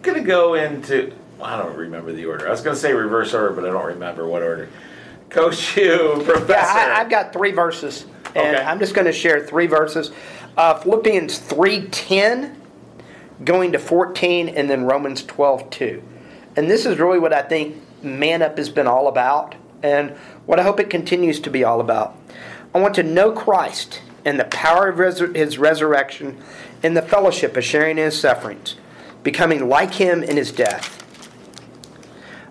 [0.00, 2.48] Gonna go into, I don't remember the order.
[2.48, 4.68] I was gonna say reverse order, but I don't remember what order.
[5.28, 6.52] Coach you, Professor.
[6.52, 8.04] Yeah, I, I've got three verses,
[8.34, 8.64] and Okay.
[8.64, 10.10] I'm just going to share three verses.
[10.58, 12.54] Uh, Philippians 3.10,
[13.44, 16.02] going to 14, and then Romans 12.2.
[16.56, 20.10] And this is really what I think Man Up has been all about, and
[20.46, 22.16] what I hope it continues to be all about.
[22.74, 26.42] I want to know Christ and the power of his resurrection
[26.82, 28.76] and the fellowship of sharing in his sufferings,
[29.22, 30.98] becoming like him in his death.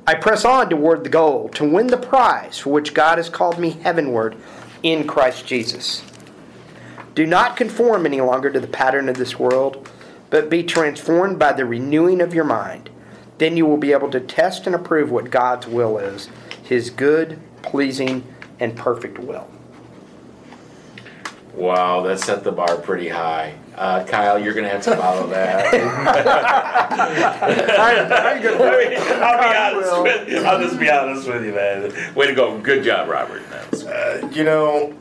[0.06, 3.60] I press on toward the goal to win the prize for which God has called
[3.60, 4.36] me heavenward
[4.84, 6.04] in Christ Jesus.
[7.14, 9.90] Do not conform any longer to the pattern of this world,
[10.32, 12.90] but be transformed by the renewing of your mind.
[13.38, 16.30] Then you will be able to test and approve what God's will is,
[16.64, 18.24] his good, pleasing,
[18.60, 19.48] and perfect will.
[21.54, 23.56] Wow, that set the bar pretty high.
[23.76, 25.74] Uh, Kyle, you're gonna have to follow that.
[27.80, 30.46] I mean, I'll be honest with you.
[30.46, 32.16] I'll just be honest with you, man.
[32.16, 32.58] Way to go.
[32.60, 33.42] Good job, Robert.
[33.52, 34.96] Uh, you know,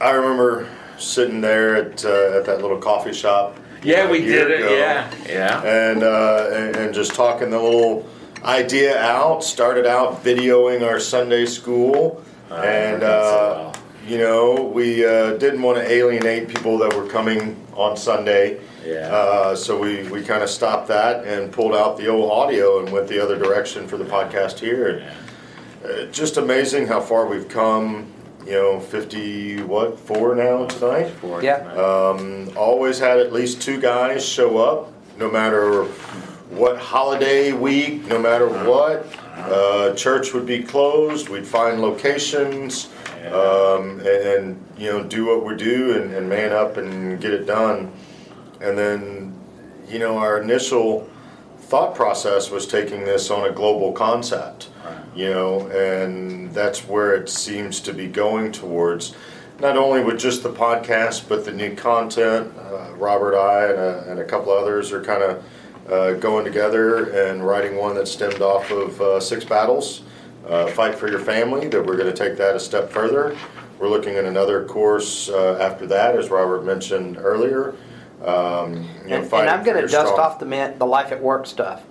[0.00, 3.58] I remember sitting there at uh, at that little coffee shop.
[3.82, 4.60] Yeah, we did it.
[4.60, 5.62] ago, Yeah, yeah.
[5.62, 8.06] And, uh, and and just talking the little
[8.44, 9.44] idea out.
[9.44, 13.74] Started out videoing our Sunday school, and worked so uh, well.
[14.06, 18.60] you know we uh, didn't want to alienate people that were coming on Sunday.
[18.84, 19.08] Yeah.
[19.08, 22.90] Uh, so we, we kind of stopped that and pulled out the old audio and
[22.90, 24.88] went the other direction for the podcast here.
[24.88, 25.04] And,
[25.84, 28.10] uh, just amazing how far we've come.
[28.48, 31.10] You know, fifty what four now tonight.
[31.20, 31.58] Four Yeah.
[31.74, 35.84] Um, always had at least two guys show up, no matter
[36.48, 39.06] what holiday week, no matter what.
[39.36, 41.28] Uh, church would be closed.
[41.28, 42.88] We'd find locations,
[43.26, 47.34] um, and, and you know, do what we do and, and man up and get
[47.34, 47.92] it done.
[48.62, 49.38] And then,
[49.88, 51.06] you know, our initial
[51.60, 54.70] thought process was taking this on a global concept,
[55.14, 59.14] you know, and that's where it seems to be going towards.
[59.60, 62.52] Not only with just the podcast, but the new content.
[62.58, 65.44] Uh, Robert, I, and a, and a couple others are kind of
[65.90, 70.02] uh, going together and writing one that stemmed off of uh, Six Battles,
[70.48, 73.36] uh, Fight for Your Family, that we're going to take that a step further.
[73.78, 77.74] We're looking at another course uh, after that, as Robert mentioned earlier.
[78.24, 81.12] Um, you know, And, and I'm going to dust strong- off the, man, the life
[81.12, 81.84] at work stuff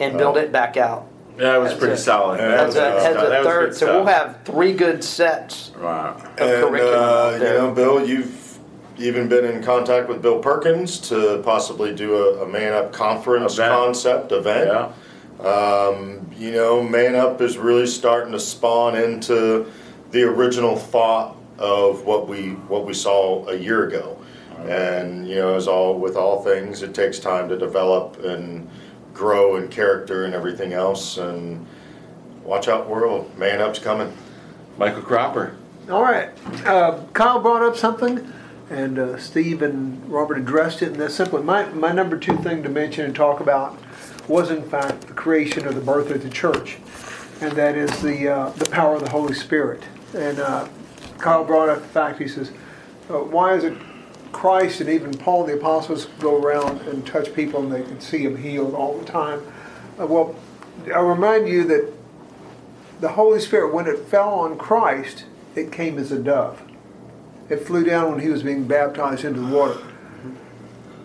[0.00, 1.06] and build it back out.
[1.38, 2.38] That was pretty a- solid.
[2.40, 3.26] Yeah, That that As was a, good as stuff.
[3.26, 4.16] a That was third, good so we'll stuff.
[4.26, 6.16] have three good sets Wow.
[6.16, 7.58] of and curriculum out uh, you there.
[7.58, 8.58] know, Bill, you've
[8.98, 13.54] even been in contact with Bill Perkins to possibly do a, a Man Up conference
[13.54, 13.72] Event.
[13.72, 14.68] concept event.
[14.68, 15.46] Yeah.
[15.48, 19.66] Um, you know, Man Up is really starting to spawn into
[20.10, 24.16] the original thought of what we what we saw a year ago.
[24.66, 28.68] And you know, as all with all things, it takes time to develop and
[29.18, 31.18] grow in character and everything else.
[31.18, 31.66] And
[32.44, 34.16] watch out, world, Man Up's coming.
[34.78, 35.56] Michael Cropper.
[35.90, 36.30] All right.
[36.64, 38.32] Uh, Kyle brought up something,
[38.70, 42.62] and uh, Steve and Robert addressed it, and that's simply my, my number two thing
[42.62, 43.76] to mention and talk about
[44.28, 46.76] was, in fact, the creation or the birth of the church,
[47.40, 49.82] and that is the, uh, the power of the Holy Spirit.
[50.14, 50.68] And uh,
[51.18, 52.52] Kyle brought up the fact, he says,
[53.10, 53.76] uh, why is it
[54.32, 58.00] Christ and even Paul and the apostles go around and touch people and they can
[58.00, 59.42] see them healed all the time?
[60.00, 60.36] Uh, well,
[60.86, 61.92] I remind you that
[63.00, 65.24] the Holy Spirit, when it fell on Christ,
[65.54, 66.62] it came as a dove.
[67.48, 69.80] It flew down when he was being baptized into the water.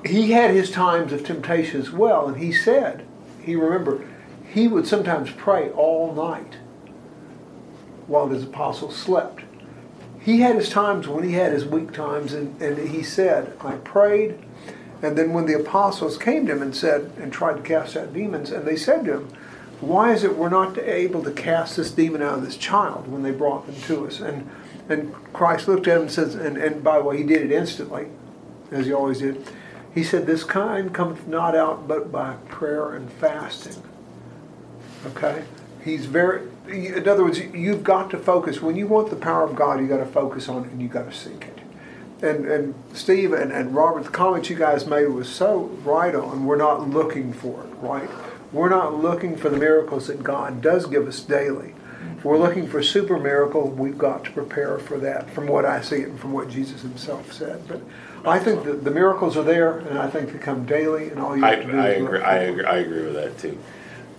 [0.06, 3.06] He had his times of temptation as well, and he said,
[3.42, 4.06] he remembered,
[4.48, 6.58] he would sometimes pray all night
[8.08, 9.44] while his apostles slept.
[10.24, 13.74] He had his times when he had his weak times, and, and he said, I
[13.74, 14.40] prayed.
[15.02, 18.14] And then when the apostles came to him and said, and tried to cast out
[18.14, 19.30] demons, and they said to him,
[19.82, 23.22] why is it we're not able to cast this demon out of this child when
[23.22, 24.22] they brought them to us?
[24.22, 24.50] And
[24.90, 27.52] and Christ looked at him and says, and, and by the way, he did it
[27.52, 28.08] instantly,
[28.72, 29.46] as he always did.
[29.94, 33.82] He said, This kind cometh not out but by prayer and fasting.
[35.06, 35.44] Okay?
[35.84, 38.62] He's very, in other words, you've got to focus.
[38.62, 40.92] When you want the power of God, you've got to focus on it and you've
[40.92, 41.60] got to seek it.
[42.24, 46.46] And, and Steve and, and Robert, the comments you guys made was so right on.
[46.46, 48.10] We're not looking for it, right?
[48.54, 51.74] We're not looking for the miracles that God does give us daily.
[52.18, 55.82] If we're looking for super miracle, we've got to prepare for that from what I
[55.82, 57.68] see it and from what Jesus himself said.
[57.68, 57.82] But
[58.26, 61.36] I think that the miracles are there, and I think they come daily, and all
[61.36, 62.22] you I, have to do I is agree.
[62.22, 62.66] I agree.
[62.66, 63.58] I agree with that too.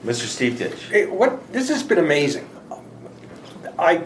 [0.05, 0.27] Mr.
[0.27, 1.09] Steve Ditch.
[1.09, 2.49] What this has been amazing.
[3.79, 4.03] I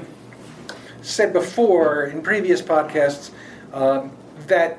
[1.02, 3.30] said before in previous podcasts
[3.72, 4.12] um,
[4.46, 4.78] that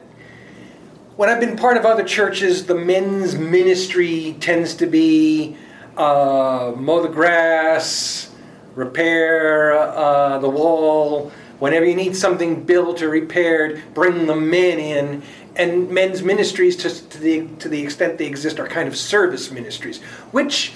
[1.18, 5.58] when I've been part of other churches, the men's ministry tends to be
[5.98, 8.32] uh, mow the grass,
[8.76, 11.34] repair uh, the wall.
[11.60, 15.22] Whenever you need something built or repaired, bring the men in.
[15.58, 19.52] And men's ministries, to, to the to the extent they exist, are kind of service
[19.52, 20.02] ministries,
[20.32, 20.72] which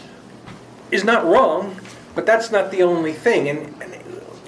[0.93, 1.75] is not wrong,
[2.15, 3.49] but that's not the only thing.
[3.49, 3.93] And, and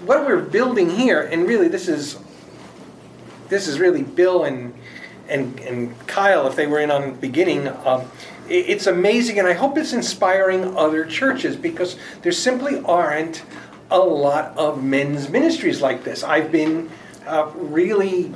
[0.07, 2.17] what we're building here, and really this is
[3.49, 4.73] this is really Bill and
[5.27, 7.67] and and Kyle, if they were in on the beginning.
[7.67, 8.01] Um,
[8.47, 13.41] it- it's amazing, and I hope it's inspiring other churches because there simply aren't
[13.89, 16.23] a lot of men's ministries like this.
[16.23, 16.89] I've been
[17.25, 18.31] uh, really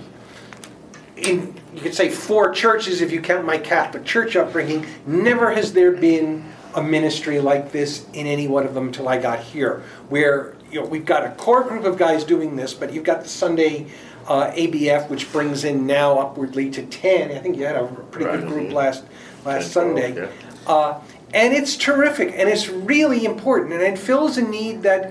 [1.18, 4.86] in you could say four churches if you count my Catholic church upbringing.
[5.06, 6.44] Never has there been
[6.76, 10.82] a ministry like this in any one of them until I got here, where you
[10.82, 13.88] know we've got a core group of guys doing this, but you've got the Sunday
[14.28, 17.32] uh, ABF, which brings in now upwardly to ten.
[17.32, 18.40] I think you had a pretty Right.
[18.40, 19.04] good group last
[19.46, 20.16] last 10, 12, Sunday.
[20.22, 20.28] yeah.
[20.72, 21.02] Uh,
[21.34, 25.08] and it's terrific, and it's really important, and it fills a need that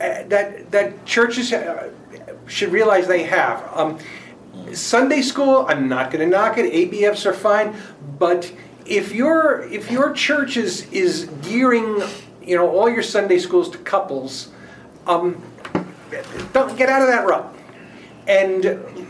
[0.00, 1.90] uh, that that churches uh,
[2.46, 3.68] should realize they have.
[3.74, 3.98] Um,
[4.72, 6.72] Sunday school, I'm not going to knock it.
[6.72, 7.74] ABFs are fine,
[8.18, 8.50] but
[8.88, 12.02] if your if your church is is gearing,
[12.42, 14.48] you know, all your Sunday schools to couples,
[15.06, 15.42] um,
[16.52, 17.52] don't get out of that rut.
[18.26, 19.06] And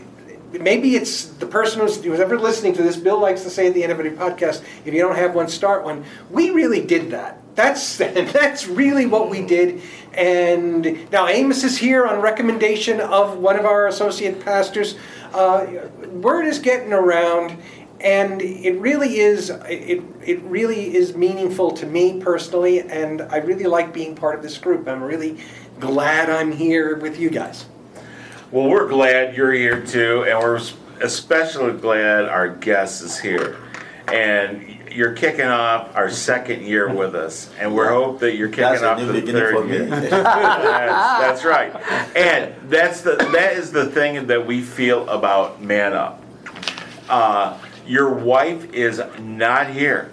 [0.51, 2.97] maybe it's the person who's, who's ever listening to this.
[2.97, 5.47] Bill likes to say at the end of every podcast, "If you don't have one,
[5.47, 7.41] start one." We really did that.
[7.55, 9.81] That's that's really what we did.
[10.13, 14.95] And now Amos is here on recommendation of one of our associate pastors.
[15.33, 15.67] Uh,
[16.11, 17.57] word is getting around,
[18.01, 19.49] and it really is.
[19.49, 24.41] It it really is meaningful to me personally, and I really like being part of
[24.41, 24.87] this group.
[24.87, 25.37] I'm really
[25.79, 27.65] glad I'm here with you guys.
[28.51, 30.61] Well, we're glad you're here too, and we're
[31.01, 33.57] especially glad our guest is here.
[34.07, 38.63] And you're kicking off our second year with us, and we hope that you're kicking
[38.63, 39.85] That's off the third year.
[39.89, 41.75] that's, that's right,
[42.15, 46.23] and that's the that is the thing that we feel about Man Up.
[47.09, 47.57] Uh,
[47.87, 50.11] your wife is not here,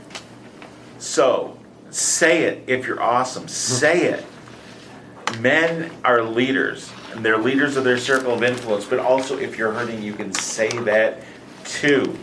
[0.98, 1.58] so
[1.90, 3.48] say it if you're awesome.
[3.48, 4.24] Say it.
[5.40, 9.72] Men are leaders and they're leaders of their circle of influence but also if you're
[9.72, 11.22] hurting you can say that
[11.64, 12.18] too.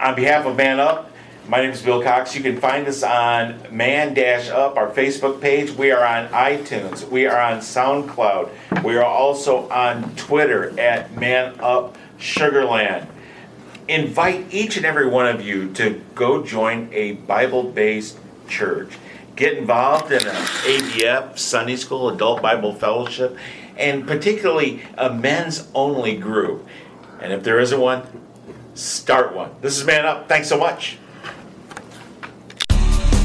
[0.00, 1.10] On behalf of man up
[1.48, 2.34] my name is bill cox.
[2.36, 5.70] You can find us on man dash up our facebook page.
[5.72, 7.08] We are on itunes.
[7.08, 8.84] We are on soundcloud.
[8.84, 13.06] We are also on twitter at man up Sugarland.
[13.90, 18.16] Invite each and every one of you to go join a Bible based
[18.46, 18.96] church.
[19.34, 23.36] Get involved in an ABF, Sunday School, Adult Bible Fellowship,
[23.76, 26.68] and particularly a men's only group.
[27.20, 28.04] And if there isn't one,
[28.74, 29.50] start one.
[29.60, 30.28] This is Man Up.
[30.28, 30.96] Thanks so much.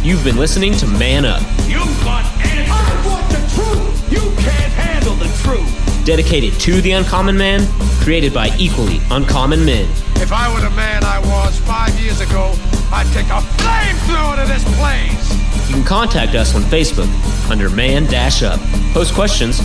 [0.01, 2.70] You've been listening to Man Up, You want answers.
[2.72, 4.11] I want the truth.
[4.11, 6.05] You can't handle the truth.
[6.07, 7.68] dedicated to the uncommon man,
[8.01, 9.88] created by equally uncommon men.
[10.22, 12.53] If I were the man I was five years ago,
[12.91, 15.70] I'd take a flamethrower to this place.
[15.70, 17.09] You can contact us on Facebook
[17.49, 18.59] under Man Dash Up.
[18.93, 19.59] Post questions,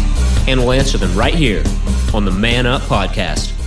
[0.46, 1.62] and we'll answer them right here
[2.12, 3.59] on the Man Up Podcast.